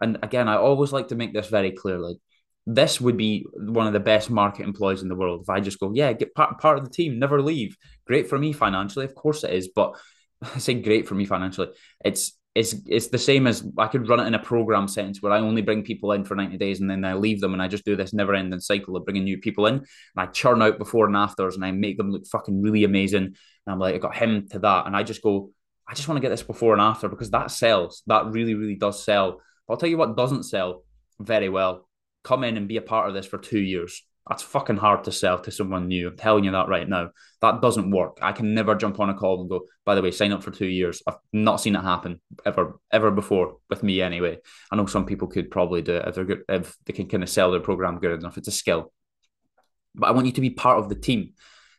[0.00, 1.98] And again, I always like to make this very clear.
[1.98, 2.18] Like,
[2.66, 5.42] this would be one of the best market employees in the world.
[5.42, 7.76] If I just go, yeah, get part, part of the team, never leave.
[8.06, 9.68] Great for me financially, of course it is.
[9.68, 9.96] But
[10.42, 11.68] I say great for me financially.
[12.04, 15.32] It's it's it's the same as I could run it in a program sense where
[15.32, 17.68] I only bring people in for 90 days and then I leave them and I
[17.68, 19.84] just do this never ending cycle of bringing new people in and
[20.16, 23.24] I churn out before and afters and I make them look fucking really amazing.
[23.24, 23.34] And
[23.66, 24.86] I'm like, I got him to that.
[24.86, 25.50] And I just go,
[25.86, 28.02] I just want to get this before and after because that sells.
[28.06, 29.42] That really, really does sell.
[29.68, 30.82] But I'll tell you what doesn't sell
[31.20, 31.85] very well
[32.26, 34.02] come in and be a part of this for two years.
[34.28, 36.08] That's fucking hard to sell to someone new.
[36.08, 37.10] I'm telling you that right now.
[37.40, 38.18] That doesn't work.
[38.20, 40.50] I can never jump on a call and go, by the way, sign up for
[40.50, 41.00] two years.
[41.06, 44.38] I've not seen it happen ever, ever before with me anyway.
[44.72, 47.22] I know some people could probably do it if they're good, if they can kind
[47.22, 48.36] of sell their program good enough.
[48.36, 48.92] It's a skill.
[49.94, 51.34] But I want you to be part of the team.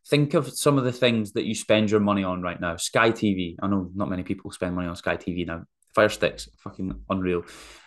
[0.08, 2.78] Think of some of the things that you spend your money on right now.
[2.78, 3.58] Sky TV.
[3.62, 5.64] I know not many people spend money on Sky TV now.
[5.94, 7.44] Fire sticks, fucking unreal.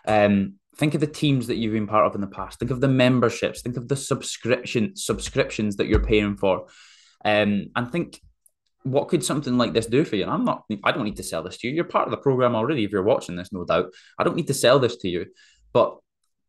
[0.07, 2.59] Um, Think of the teams that you've been part of in the past.
[2.59, 3.61] Think of the memberships.
[3.61, 6.69] Think of the subscription subscriptions that you're paying for,
[7.23, 8.19] um, and think
[8.83, 10.23] what could something like this do for you?
[10.23, 10.65] And I'm not.
[10.83, 11.75] I don't need to sell this to you.
[11.75, 12.83] You're part of the program already.
[12.83, 13.93] If you're watching this, no doubt.
[14.19, 15.27] I don't need to sell this to you,
[15.75, 15.99] but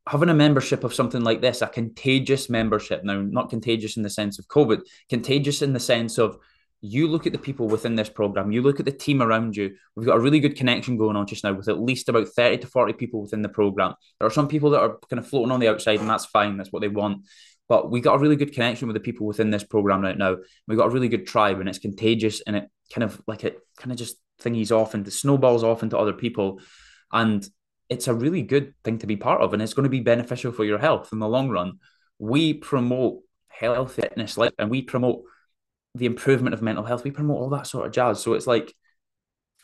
[0.07, 3.03] having a membership of something like this, a contagious membership.
[3.03, 6.37] Now, not contagious in the sense of COVID, contagious in the sense of
[6.81, 9.75] you look at the people within this program, you look at the team around you.
[9.95, 12.57] We've got a really good connection going on just now with at least about 30
[12.57, 13.93] to 40 people within the program.
[14.19, 16.57] There are some people that are kind of floating on the outside, and that's fine,
[16.57, 17.27] that's what they want.
[17.69, 20.37] But we got a really good connection with the people within this program right now.
[20.67, 23.59] We've got a really good tribe, and it's contagious and it kind of like it
[23.77, 26.61] kind of just thingies off and the snowballs off into other people.
[27.11, 27.47] And
[27.89, 30.51] it's a really good thing to be part of, and it's going to be beneficial
[30.51, 31.73] for your health in the long run.
[32.17, 35.23] We promote health, fitness, life, and we promote
[35.95, 37.03] the improvement of mental health.
[37.03, 38.21] We promote all that sort of jazz.
[38.21, 38.73] So it's like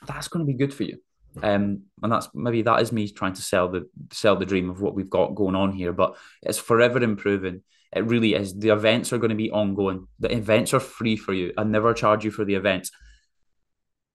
[0.05, 0.97] that's going to be good for you.
[1.43, 4.81] Um, and that's maybe that is me trying to sell the sell the dream of
[4.81, 5.93] what we've got going on here.
[5.93, 7.61] But it's forever improving.
[7.95, 8.57] It really is.
[8.57, 10.07] The events are going to be ongoing.
[10.19, 11.53] The events are free for you.
[11.57, 12.91] I never charge you for the events.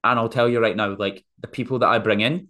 [0.04, 2.48] And I'll tell you right now, like the people that I bring in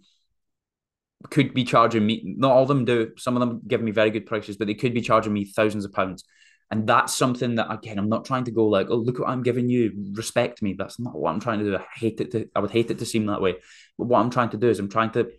[1.29, 2.21] could be charging me.
[2.25, 3.11] Not all of them do.
[3.17, 5.85] Some of them give me very good prices, but they could be charging me thousands
[5.85, 6.23] of pounds.
[6.71, 9.43] And that's something that again, I'm not trying to go like, oh, look what I'm
[9.43, 10.73] giving you, respect me.
[10.77, 11.77] That's not what I'm trying to do.
[11.77, 13.55] I hate it to I would hate it to seem that way.
[13.97, 15.29] But what I'm trying to do is I'm trying to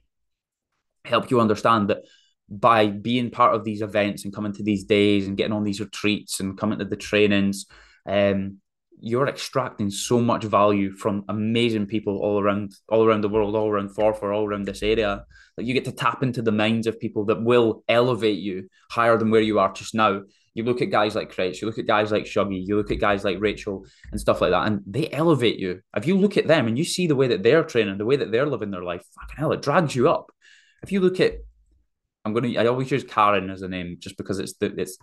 [1.05, 2.03] help you understand that
[2.49, 5.81] by being part of these events and coming to these days and getting on these
[5.81, 7.67] retreats and coming to the trainings,
[8.07, 8.59] um,
[9.01, 13.69] you're extracting so much value from amazing people all around all around the world, all
[13.69, 15.25] around Forfar, all around this area.
[15.57, 19.19] Like you get to tap into the minds of people that will elevate you higher
[19.19, 20.23] than where you are just now.
[20.55, 23.01] You look at guys like Chris, you look at guys like Shuggy, you look at
[23.01, 25.81] guys like Rachel and stuff like that, and they elevate you.
[25.97, 28.17] If you look at them and you see the way that they're training, the way
[28.17, 30.31] that they're living their life, fucking hell, it drags you up.
[30.83, 31.39] If you look at
[32.25, 32.59] I'm gonna.
[32.59, 34.97] I always use Karen as a name just because it's the it's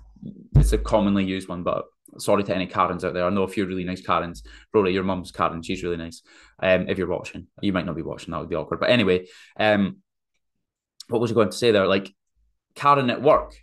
[0.55, 1.61] it's a commonly used one.
[1.61, 1.85] But
[2.17, 3.25] sorry to any Karens out there.
[3.25, 4.41] I know a few really nice Karens.
[4.73, 5.61] Rory, your mum's Karen.
[5.61, 6.23] She's really nice.
[6.61, 8.31] Um, if you're watching, you might not be watching.
[8.31, 8.79] That would be awkward.
[8.79, 9.97] But anyway, um,
[11.09, 11.87] what was I going to say there?
[11.87, 12.11] Like
[12.73, 13.53] Karen at work.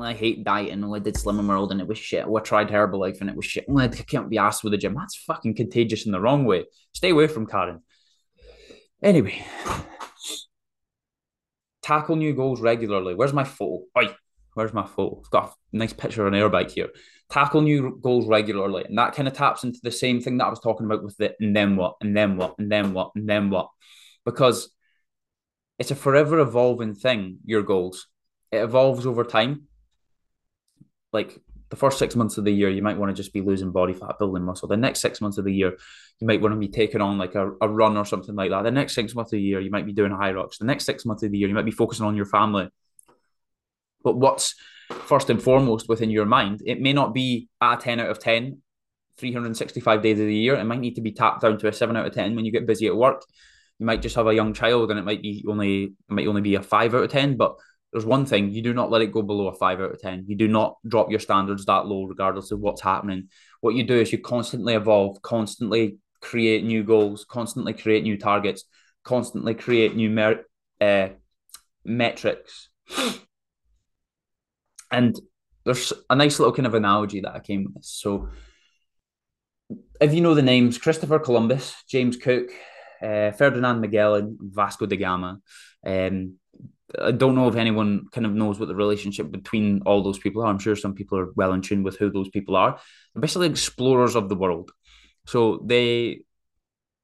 [0.00, 0.84] I hate dieting.
[0.84, 2.24] I did Slimming World and it was shit.
[2.24, 3.66] I tried Herbalife and it was shit.
[3.76, 4.94] I can't be asked with the gym.
[4.94, 6.64] That's fucking contagious in the wrong way.
[6.92, 7.82] Stay away from Karen.
[9.02, 9.44] Anyway,
[11.82, 13.14] tackle new goals regularly.
[13.14, 13.82] Where's my photo?
[13.98, 14.14] Oi,
[14.54, 15.20] where's my photo?
[15.24, 16.88] I've got a nice picture of an airbike here.
[17.28, 18.84] Tackle new goals regularly.
[18.84, 21.16] And that kind of taps into the same thing that I was talking about with
[21.16, 23.70] the and then what, and then what, and then what, and then what.
[24.24, 24.70] Because
[25.78, 28.06] it's a forever evolving thing, your goals.
[28.52, 29.66] It evolves over time.
[31.12, 31.38] Like
[31.72, 33.94] the first six months of the year, you might want to just be losing body
[33.94, 34.68] fat, building muscle.
[34.68, 35.76] The next six months of the year,
[36.20, 38.62] you might want to be taking on like a, a run or something like that.
[38.62, 40.58] The next six months of the year, you might be doing Hyrox.
[40.58, 42.68] The next six months of the year, you might be focusing on your family.
[44.04, 44.54] But what's
[44.90, 48.58] first and foremost within your mind, it may not be a 10 out of 10,
[49.16, 50.56] 365 days of the year.
[50.56, 52.52] It might need to be tapped down to a 7 out of 10 when you
[52.52, 53.24] get busy at work.
[53.78, 56.42] You might just have a young child and it might be only it might only
[56.42, 57.56] be a 5 out of 10, but
[57.92, 60.24] there's one thing you do not let it go below a five out of 10.
[60.26, 63.28] You do not drop your standards that low, regardless of what's happening.
[63.60, 68.64] What you do is you constantly evolve, constantly create new goals, constantly create new targets,
[69.04, 70.46] constantly create new mer-
[70.80, 71.08] uh,
[71.84, 72.70] metrics.
[74.90, 75.20] and
[75.64, 77.84] there's a nice little kind of analogy that I came with.
[77.84, 78.30] So,
[80.00, 82.48] if you know the names Christopher Columbus, James Cook,
[83.02, 85.40] uh, Ferdinand Magellan, Vasco da Gama,
[85.84, 86.36] um,
[87.00, 90.42] I don't know if anyone kind of knows what the relationship between all those people
[90.42, 90.46] are.
[90.46, 92.78] I'm sure some people are well in tune with who those people are.
[93.14, 94.72] They're basically explorers of the world.
[95.26, 96.24] So they,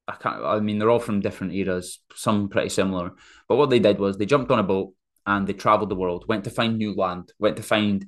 [0.07, 0.43] I can't.
[0.43, 1.99] I mean, they're all from different eras.
[2.15, 3.11] Some pretty similar.
[3.47, 4.93] But what they did was they jumped on a boat
[5.25, 6.25] and they traveled the world.
[6.27, 7.31] Went to find new land.
[7.39, 8.07] Went to find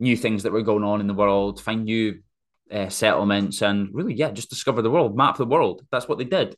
[0.00, 1.60] new things that were going on in the world.
[1.60, 2.20] Find new
[2.72, 5.82] uh, settlements and really, yeah, just discover the world, map the world.
[5.90, 6.56] That's what they did.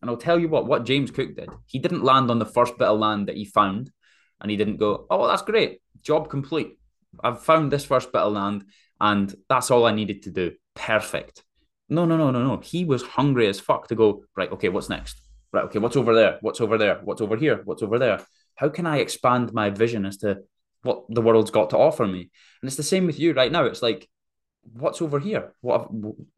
[0.00, 1.50] And I'll tell you what, what James Cook did.
[1.66, 3.90] He didn't land on the first bit of land that he found
[4.40, 5.80] and he didn't go, oh, that's great.
[6.02, 6.78] Job complete.
[7.22, 8.64] I've found this first bit of land
[9.00, 10.52] and that's all I needed to do.
[10.74, 11.42] Perfect.
[11.88, 12.58] No, no, no, no, no.
[12.58, 15.20] He was hungry as fuck to go, right, okay, what's next?
[15.52, 16.38] Right, okay, what's over there?
[16.40, 17.00] What's over there?
[17.02, 17.60] What's over here?
[17.64, 18.20] What's over there?
[18.54, 20.38] How can I expand my vision as to
[20.82, 22.30] what the world's got to offer me?
[22.62, 23.64] And it's the same with you right now.
[23.64, 24.08] It's like,
[24.72, 25.54] what's over here?
[25.60, 25.88] What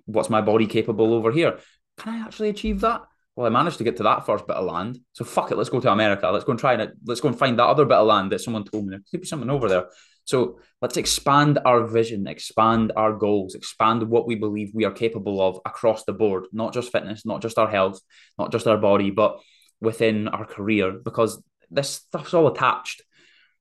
[0.07, 1.59] what's my body capable over here?
[1.99, 3.03] Can I actually achieve that?
[3.35, 4.99] Well, I managed to get to that first bit of land.
[5.13, 6.29] So fuck it, let's go to America.
[6.31, 8.41] Let's go and try and let's go and find that other bit of land that
[8.41, 9.87] someone told me there could be something over there.
[10.25, 15.41] So let's expand our vision, expand our goals, expand what we believe we are capable
[15.41, 18.01] of across the board, not just fitness, not just our health,
[18.39, 19.41] not just our body, but
[19.81, 23.03] within our career, because this stuff's all attached.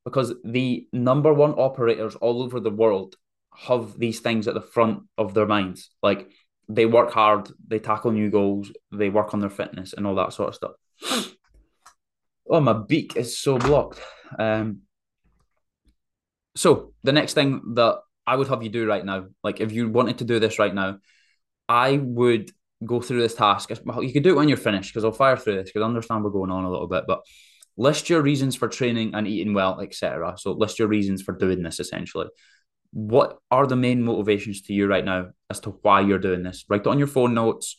[0.03, 3.15] Because the number one operators all over the world
[3.55, 5.91] have these things at the front of their minds.
[6.01, 6.29] Like
[6.69, 10.33] they work hard, they tackle new goals, they work on their fitness and all that
[10.33, 11.35] sort of stuff.
[12.49, 13.99] oh, my beak is so blocked.
[14.37, 14.81] Um,
[16.55, 19.89] so the next thing that I would have you do right now, like if you
[19.89, 20.99] wanted to do this right now,
[21.67, 22.51] I would
[22.85, 23.69] go through this task.
[23.69, 26.23] You could do it when you're finished because I'll fire through this because I understand
[26.23, 27.21] we're going on a little bit, but
[27.77, 30.35] list your reasons for training and eating well, etc.
[30.37, 32.27] So list your reasons for doing this essentially
[32.91, 36.65] what are the main motivations to you right now as to why you're doing this?
[36.69, 37.77] Write it on your phone notes,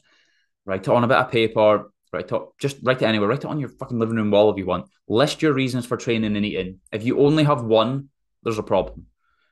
[0.65, 3.29] write it on a bit of paper, Write it, just write it anywhere.
[3.29, 4.87] Write it on your fucking living room wall if you want.
[5.09, 6.81] List your reasons for training and eating.
[6.93, 8.11] If you only have one,
[8.43, 9.07] there's a problem.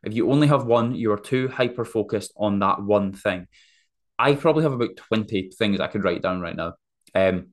[0.04, 3.46] If you only have one, you are too hyper focused on that one thing.
[4.18, 6.74] I probably have about 20 things I could write down right now.
[7.14, 7.48] Um,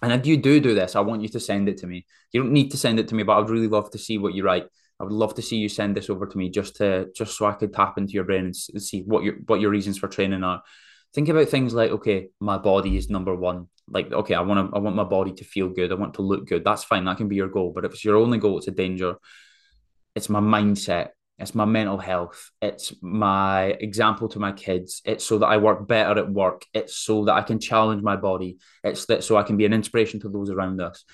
[0.00, 2.06] and if you do do this, I want you to send it to me.
[2.32, 4.34] You don't need to send it to me, but I'd really love to see what
[4.34, 4.66] you write.
[4.98, 7.46] I would love to see you send this over to me just to just so
[7.46, 10.42] I could tap into your brain and see what your what your reasons for training
[10.42, 10.62] are.
[11.14, 13.68] Think about things like okay, my body is number one.
[13.88, 15.92] Like okay, I want to I want my body to feel good.
[15.92, 16.64] I want to look good.
[16.64, 17.04] That's fine.
[17.04, 17.72] That can be your goal.
[17.74, 19.16] But if it's your only goal, it's a danger.
[20.14, 21.08] It's my mindset.
[21.38, 22.50] It's my mental health.
[22.62, 25.02] It's my example to my kids.
[25.04, 26.64] It's so that I work better at work.
[26.72, 28.56] It's so that I can challenge my body.
[28.82, 31.04] It's that so I can be an inspiration to those around us.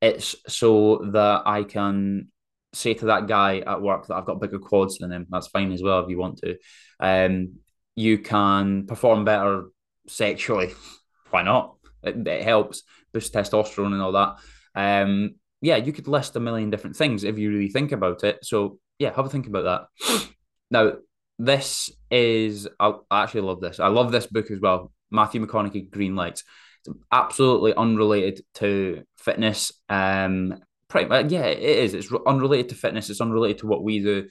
[0.00, 2.28] It's so that I can
[2.72, 5.26] say to that guy at work that I've got bigger quads than him.
[5.28, 6.56] That's fine as well if you want to.
[7.00, 7.56] Um,
[7.94, 9.66] you can perform better
[10.08, 10.72] sexually.
[11.30, 11.76] Why not?
[12.02, 14.36] It, it helps boost testosterone and all that.
[14.74, 18.44] Um, yeah, you could list a million different things if you really think about it.
[18.44, 20.28] So yeah, have a think about that.
[20.70, 20.92] Now,
[21.38, 23.78] this is I, actually love this.
[23.78, 24.90] I love this book as well.
[25.10, 26.44] Matthew McConaughey, Greenlights.
[26.84, 29.70] It's absolutely unrelated to fitness.
[29.90, 30.60] Um,
[30.92, 31.94] pretty, yeah, it is.
[31.94, 33.10] It's unrelated to fitness.
[33.10, 34.28] It's unrelated to what we do,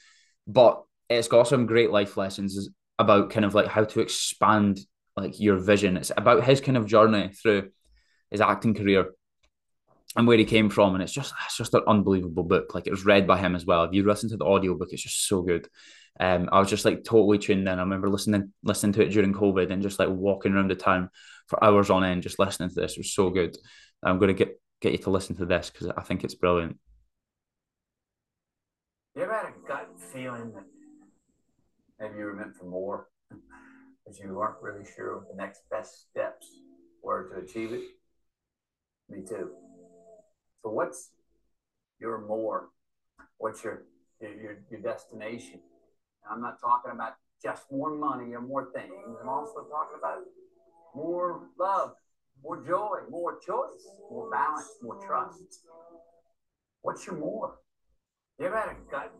[0.47, 4.80] but it's got some great life lessons about kind of like how to expand
[5.18, 5.97] like your vision.
[5.97, 7.72] It's about his kind of journey through
[8.30, 9.09] his acting career
[10.16, 10.93] and where he came from.
[10.93, 12.74] And it's just it's just an unbelievable book.
[12.76, 13.84] Like it was read by him as well.
[13.84, 15.68] If you listen to the audiobook, it's just so good.
[16.20, 17.80] Um, I was just like totally tuned in.
[17.80, 21.09] I remember listening listening to it during COVID and just like walking around the town
[21.47, 22.93] for hours on end, just listening to this.
[22.93, 23.57] It was so good.
[24.03, 26.78] I'm going to get get you to listen to this because I think it's brilliant.
[29.16, 30.64] You ever had a gut feeling that
[32.00, 36.10] maybe you were meant for more, but you weren't really sure what the next best
[36.10, 36.48] steps
[37.04, 37.84] were to achieve it?
[39.10, 39.52] Me too.
[40.64, 41.12] So what's
[42.00, 42.70] your more?
[43.38, 43.84] What's your
[44.20, 45.60] your your destination?
[46.30, 47.14] I'm not talking about
[47.44, 48.94] just more money or more things.
[49.22, 50.20] I'm also talking about
[50.96, 51.94] more love,
[52.44, 55.39] more joy, more choice, more balance, more trust.
[56.82, 57.56] What's your more?
[58.39, 59.12] You ever had a gut?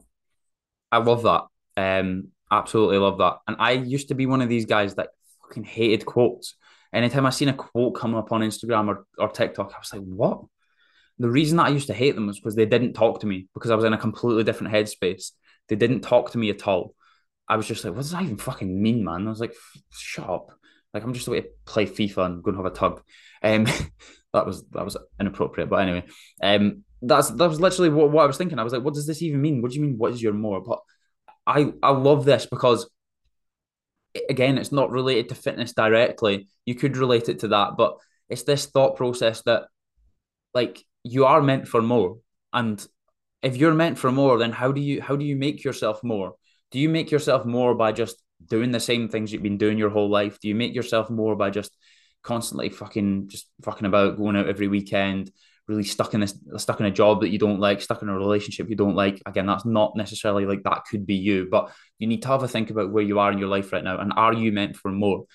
[0.92, 1.44] I love that.
[1.78, 3.38] Um, absolutely love that.
[3.48, 5.10] And I used to be one of these guys that
[5.42, 6.56] fucking hated quotes.
[6.94, 10.02] Anytime I seen a quote come up on Instagram or, or TikTok, I was like,
[10.02, 10.42] what?
[11.22, 13.48] the reason that I used to hate them was because they didn't talk to me
[13.54, 15.32] because I was in a completely different headspace.
[15.68, 16.96] They didn't talk to me at all.
[17.48, 19.28] I was just like, what does that even fucking mean, man?
[19.28, 19.54] I was like,
[19.92, 20.52] shut up.
[20.94, 23.02] Like I'm just away to play FIFA and go and have a tug.
[23.42, 23.66] Um,
[24.34, 26.04] that was that was inappropriate, but anyway,
[26.42, 28.60] um, that's that was literally what, what I was thinking.
[28.60, 29.62] I was like, what does this even mean?
[29.62, 29.98] What do you mean?
[29.98, 30.62] What is your more?
[30.62, 30.80] But
[31.48, 32.90] I I love this because
[34.30, 36.48] again, it's not related to fitness directly.
[36.66, 37.98] You could relate it to that, but
[38.32, 39.64] it's this thought process that
[40.54, 42.18] like you are meant for more
[42.54, 42.86] and
[43.42, 46.36] if you're meant for more then how do you how do you make yourself more
[46.72, 49.90] do you make yourself more by just doing the same things you've been doing your
[49.90, 51.76] whole life do you make yourself more by just
[52.24, 55.32] constantly fucking just fucking about going out every weekend
[55.68, 58.18] really stuck in this stuck in a job that you don't like stuck in a
[58.18, 62.08] relationship you don't like again that's not necessarily like that could be you but you
[62.08, 64.14] need to have a think about where you are in your life right now and
[64.16, 65.26] are you meant for more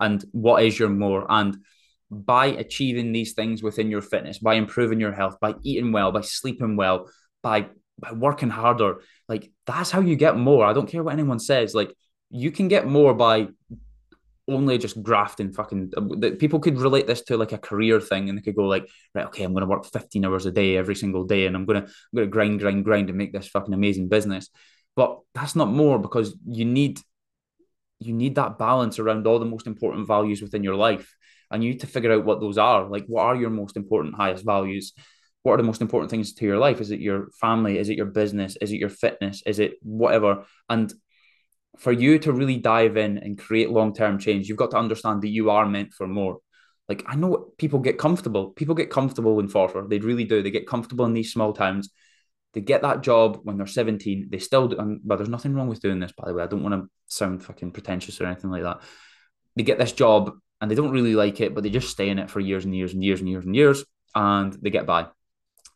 [0.00, 1.58] and what is your more and
[2.12, 6.20] by achieving these things within your fitness, by improving your health, by eating well, by
[6.20, 7.10] sleeping well,
[7.42, 9.00] by by working harder.
[9.28, 10.66] Like that's how you get more.
[10.66, 11.74] I don't care what anyone says.
[11.74, 11.94] Like
[12.32, 13.48] you can get more by
[14.48, 18.36] only just grafting fucking uh, people could relate this to like a career thing and
[18.36, 20.96] they could go like right okay i'm going to work 15 hours a day every
[20.96, 23.46] single day and i'm going to i'm going to grind grind grind and make this
[23.46, 24.50] fucking amazing business
[24.96, 26.98] but that's not more because you need
[28.00, 31.14] you need that balance around all the most important values within your life
[31.52, 32.88] and you need to figure out what those are.
[32.88, 34.92] Like, what are your most important, highest values?
[35.42, 36.80] What are the most important things to your life?
[36.80, 37.78] Is it your family?
[37.78, 38.56] Is it your business?
[38.60, 39.42] Is it your fitness?
[39.44, 40.44] Is it whatever?
[40.68, 40.92] And
[41.78, 45.22] for you to really dive in and create long term change, you've got to understand
[45.22, 46.38] that you are meant for more.
[46.88, 48.50] Like, I know people get comfortable.
[48.50, 49.88] People get comfortable in Forfar.
[49.88, 50.42] They really do.
[50.42, 51.90] They get comfortable in these small towns.
[52.54, 54.28] They get that job when they're 17.
[54.30, 54.78] They still do.
[54.78, 56.42] And, but there's nothing wrong with doing this, by the way.
[56.42, 58.82] I don't want to sound fucking pretentious or anything like that.
[59.56, 62.18] They get this job and they don't really like it, but they just stay in
[62.18, 65.06] it for years and years and years and years and years, and they get by.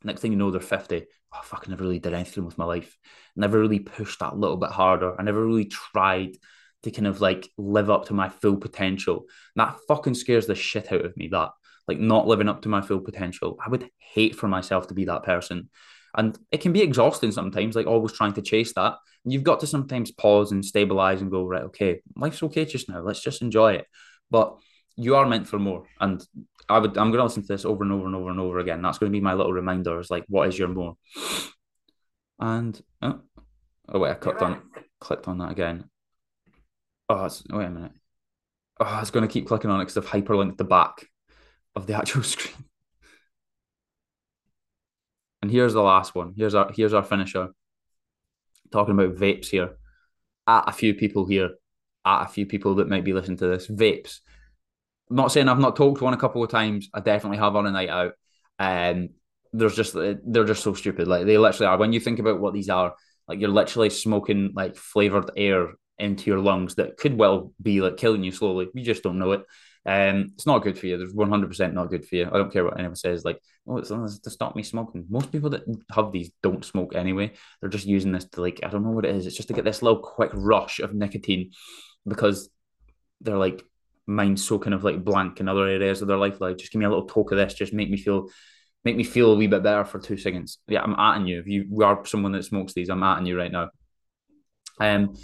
[0.04, 1.06] Next thing you know, they're 50.
[1.36, 2.96] Oh, fuck, I never really did anything with my life.
[3.36, 5.18] Never really pushed that little bit harder.
[5.18, 6.36] I never really tried
[6.82, 9.26] to kind of like live up to my full potential.
[9.54, 11.50] And that fucking scares the shit out of me, that
[11.88, 13.58] like not living up to my full potential.
[13.64, 15.68] I would hate for myself to be that person.
[16.16, 18.94] And it can be exhausting sometimes, like always trying to chase that.
[19.24, 23.00] You've got to sometimes pause and stabilize and go, right, okay, life's okay just now.
[23.02, 23.86] Let's just enjoy it.
[24.30, 24.56] But
[24.96, 25.86] you are meant for more.
[26.00, 26.24] And
[26.68, 28.82] I would I'm gonna listen to this over and over and over and over again.
[28.82, 29.98] That's gonna be my little reminder.
[30.00, 30.96] Is like, what is your more?
[32.38, 33.20] And oh,
[33.88, 34.62] oh wait, I clicked on
[35.00, 35.88] clicked on that again.
[37.08, 37.92] Oh, wait a minute.
[38.80, 41.06] Oh, I was going to keep clicking on it because I've hyperlinked the back
[41.74, 42.64] of the actual screen.
[45.42, 46.34] And here's the last one.
[46.36, 47.48] Here's our here's our finisher.
[48.72, 49.76] Talking about vapes here.
[50.48, 51.50] At a few people here,
[52.04, 53.68] at a few people that might be listening to this.
[53.68, 54.20] Vapes.
[55.10, 56.88] I'm not saying I've not talked one a couple of times.
[56.92, 58.12] I definitely have on a night out.
[58.58, 59.10] Um,
[59.52, 61.08] there's just they're just so stupid.
[61.08, 61.78] Like they literally are.
[61.78, 62.94] When you think about what these are,
[63.28, 67.96] like you're literally smoking like flavored air into your lungs that could well be like
[67.96, 68.68] killing you slowly.
[68.74, 69.42] You just don't know it.
[69.86, 70.98] Um, it's not good for you.
[70.98, 72.26] There's 100% not good for you.
[72.26, 73.24] I don't care what anyone says.
[73.24, 75.06] Like, oh, it's to stop me smoking.
[75.08, 77.32] Most people that have these don't smoke anyway.
[77.60, 79.26] They're just using this to like, I don't know what it is.
[79.26, 81.52] It's just to get this little quick rush of nicotine
[82.04, 82.50] because
[83.20, 83.64] they're like
[84.06, 86.40] mind so kind of like blank in other areas of their life.
[86.40, 87.54] Like, just give me a little talk of this.
[87.54, 88.28] Just make me feel,
[88.84, 90.58] make me feel a wee bit better for two seconds.
[90.68, 91.40] Yeah, I'm atting you.
[91.40, 93.70] If you are someone that smokes these, I'm atting you right now.
[94.80, 95.16] Um,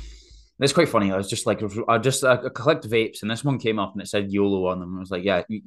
[0.61, 1.11] it's quite funny.
[1.11, 4.03] I was just like, I just I collect vapes, and this one came up and
[4.03, 4.97] it said YOLO on them.
[4.97, 5.63] I was like, yeah, you,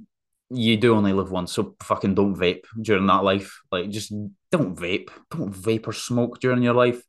[0.49, 3.59] you do only live once, so fucking don't vape during that life.
[3.71, 4.13] Like, just
[4.51, 7.01] don't vape, don't vape or smoke during your life.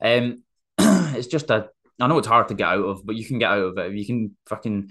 [0.00, 0.42] Um,
[0.78, 1.68] it's just a.
[2.00, 3.92] I know it's hard to get out of, but you can get out of it.
[3.92, 4.90] You can fucking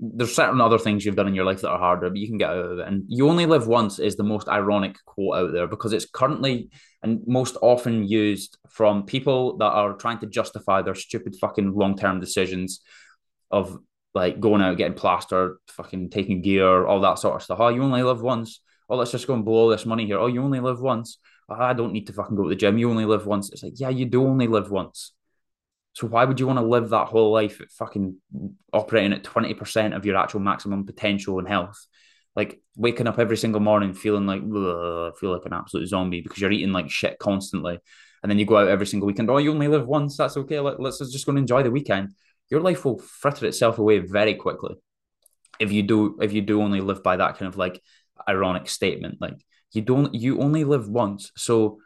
[0.00, 2.38] there's certain other things you've done in your life that are harder, but you can
[2.38, 2.86] get out of it.
[2.86, 6.70] And you only live once is the most ironic quote out there because it's currently
[7.02, 11.96] and most often used from people that are trying to justify their stupid fucking long
[11.96, 12.80] term decisions
[13.50, 13.76] of
[14.14, 17.58] like going out, getting plastered, fucking taking gear, all that sort of stuff.
[17.60, 18.60] Oh, you only live once.
[18.88, 20.18] Oh, let's just go and blow this money here.
[20.18, 21.18] Oh, you only live once.
[21.48, 22.78] Oh, I don't need to fucking go to the gym.
[22.78, 23.50] You only live once.
[23.52, 25.12] It's like, yeah, you do only live once.
[25.92, 28.16] So why would you want to live that whole life at fucking
[28.72, 31.86] operating at 20% of your actual maximum potential and health?
[32.36, 36.40] Like waking up every single morning feeling like I feel like an absolute zombie because
[36.40, 37.80] you're eating like shit constantly.
[38.22, 39.30] And then you go out every single weekend.
[39.30, 40.16] Oh, you only live once.
[40.16, 40.60] That's okay.
[40.60, 42.14] Let, us just go and enjoy the weekend.
[42.50, 44.76] Your life will fritter itself away very quickly
[45.58, 47.80] if you do if you do only live by that kind of like
[48.28, 49.18] ironic statement.
[49.20, 51.32] Like you don't you only live once.
[51.36, 51.78] So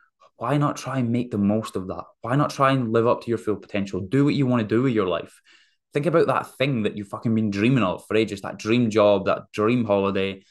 [0.43, 2.03] why not try and make the most of that?
[2.23, 4.01] Why not try and live up to your full potential?
[4.01, 5.41] Do what you want to do with your life.
[5.95, 9.27] Think about that thing that you've fucking been dreaming of for ages, that dream job,
[9.27, 10.43] that dream holiday,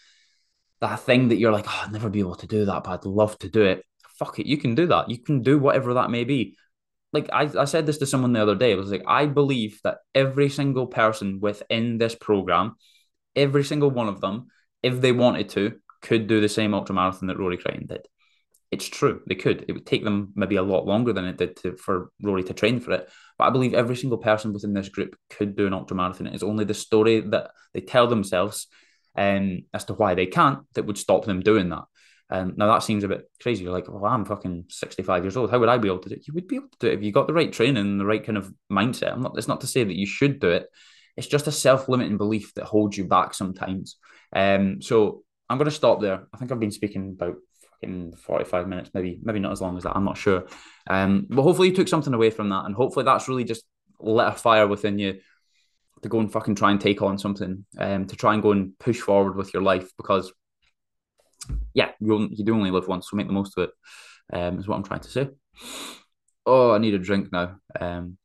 [0.80, 3.06] that thing that you're like, oh, I'd never be able to do that, but I'd
[3.06, 3.84] love to do it.
[4.18, 5.10] Fuck it, you can do that.
[5.10, 6.56] You can do whatever that may be.
[7.12, 8.72] Like I, I said this to someone the other day.
[8.72, 12.76] I was like, I believe that every single person within this program,
[13.36, 14.48] every single one of them,
[14.82, 18.08] if they wanted to, could do the same ultramarathon that Rory Crichton did
[18.72, 19.22] it's true.
[19.28, 19.66] They could.
[19.68, 22.54] It would take them maybe a lot longer than it did to, for Rory to
[22.54, 23.10] train for it.
[23.38, 26.42] But I believe every single person within this group could do an ultra marathon It's
[26.42, 28.68] only the story that they tell themselves
[29.18, 31.84] um, as to why they can't that would stop them doing that.
[32.30, 33.66] Um, now that seems a bit crazy.
[33.66, 35.52] You're like, well, I'm fucking 65 years old.
[35.52, 36.28] How would I be able to do it?
[36.28, 38.06] You would be able to do it if you got the right training and the
[38.06, 39.12] right kind of mindset.
[39.12, 39.38] I'm not.
[39.38, 40.68] It's not to say that you should do it.
[41.18, 43.98] It's just a self-limiting belief that holds you back sometimes.
[44.34, 46.24] Um, so I'm going to stop there.
[46.34, 47.36] I think I've been speaking about
[47.82, 49.96] in 45 minutes, maybe maybe not as long as that.
[49.96, 50.46] I'm not sure.
[50.90, 53.64] Um, but hopefully you took something away from that, and hopefully that's really just
[54.00, 55.20] lit a fire within you
[56.02, 58.78] to go and fucking try and take on something, um, to try and go and
[58.80, 60.32] push forward with your life because,
[61.74, 63.72] yeah, you only, you do only live once, so make the most of it.
[64.34, 65.30] Um, is what I'm trying to say.
[66.46, 67.58] Oh, I need a drink now.
[67.80, 68.18] Um,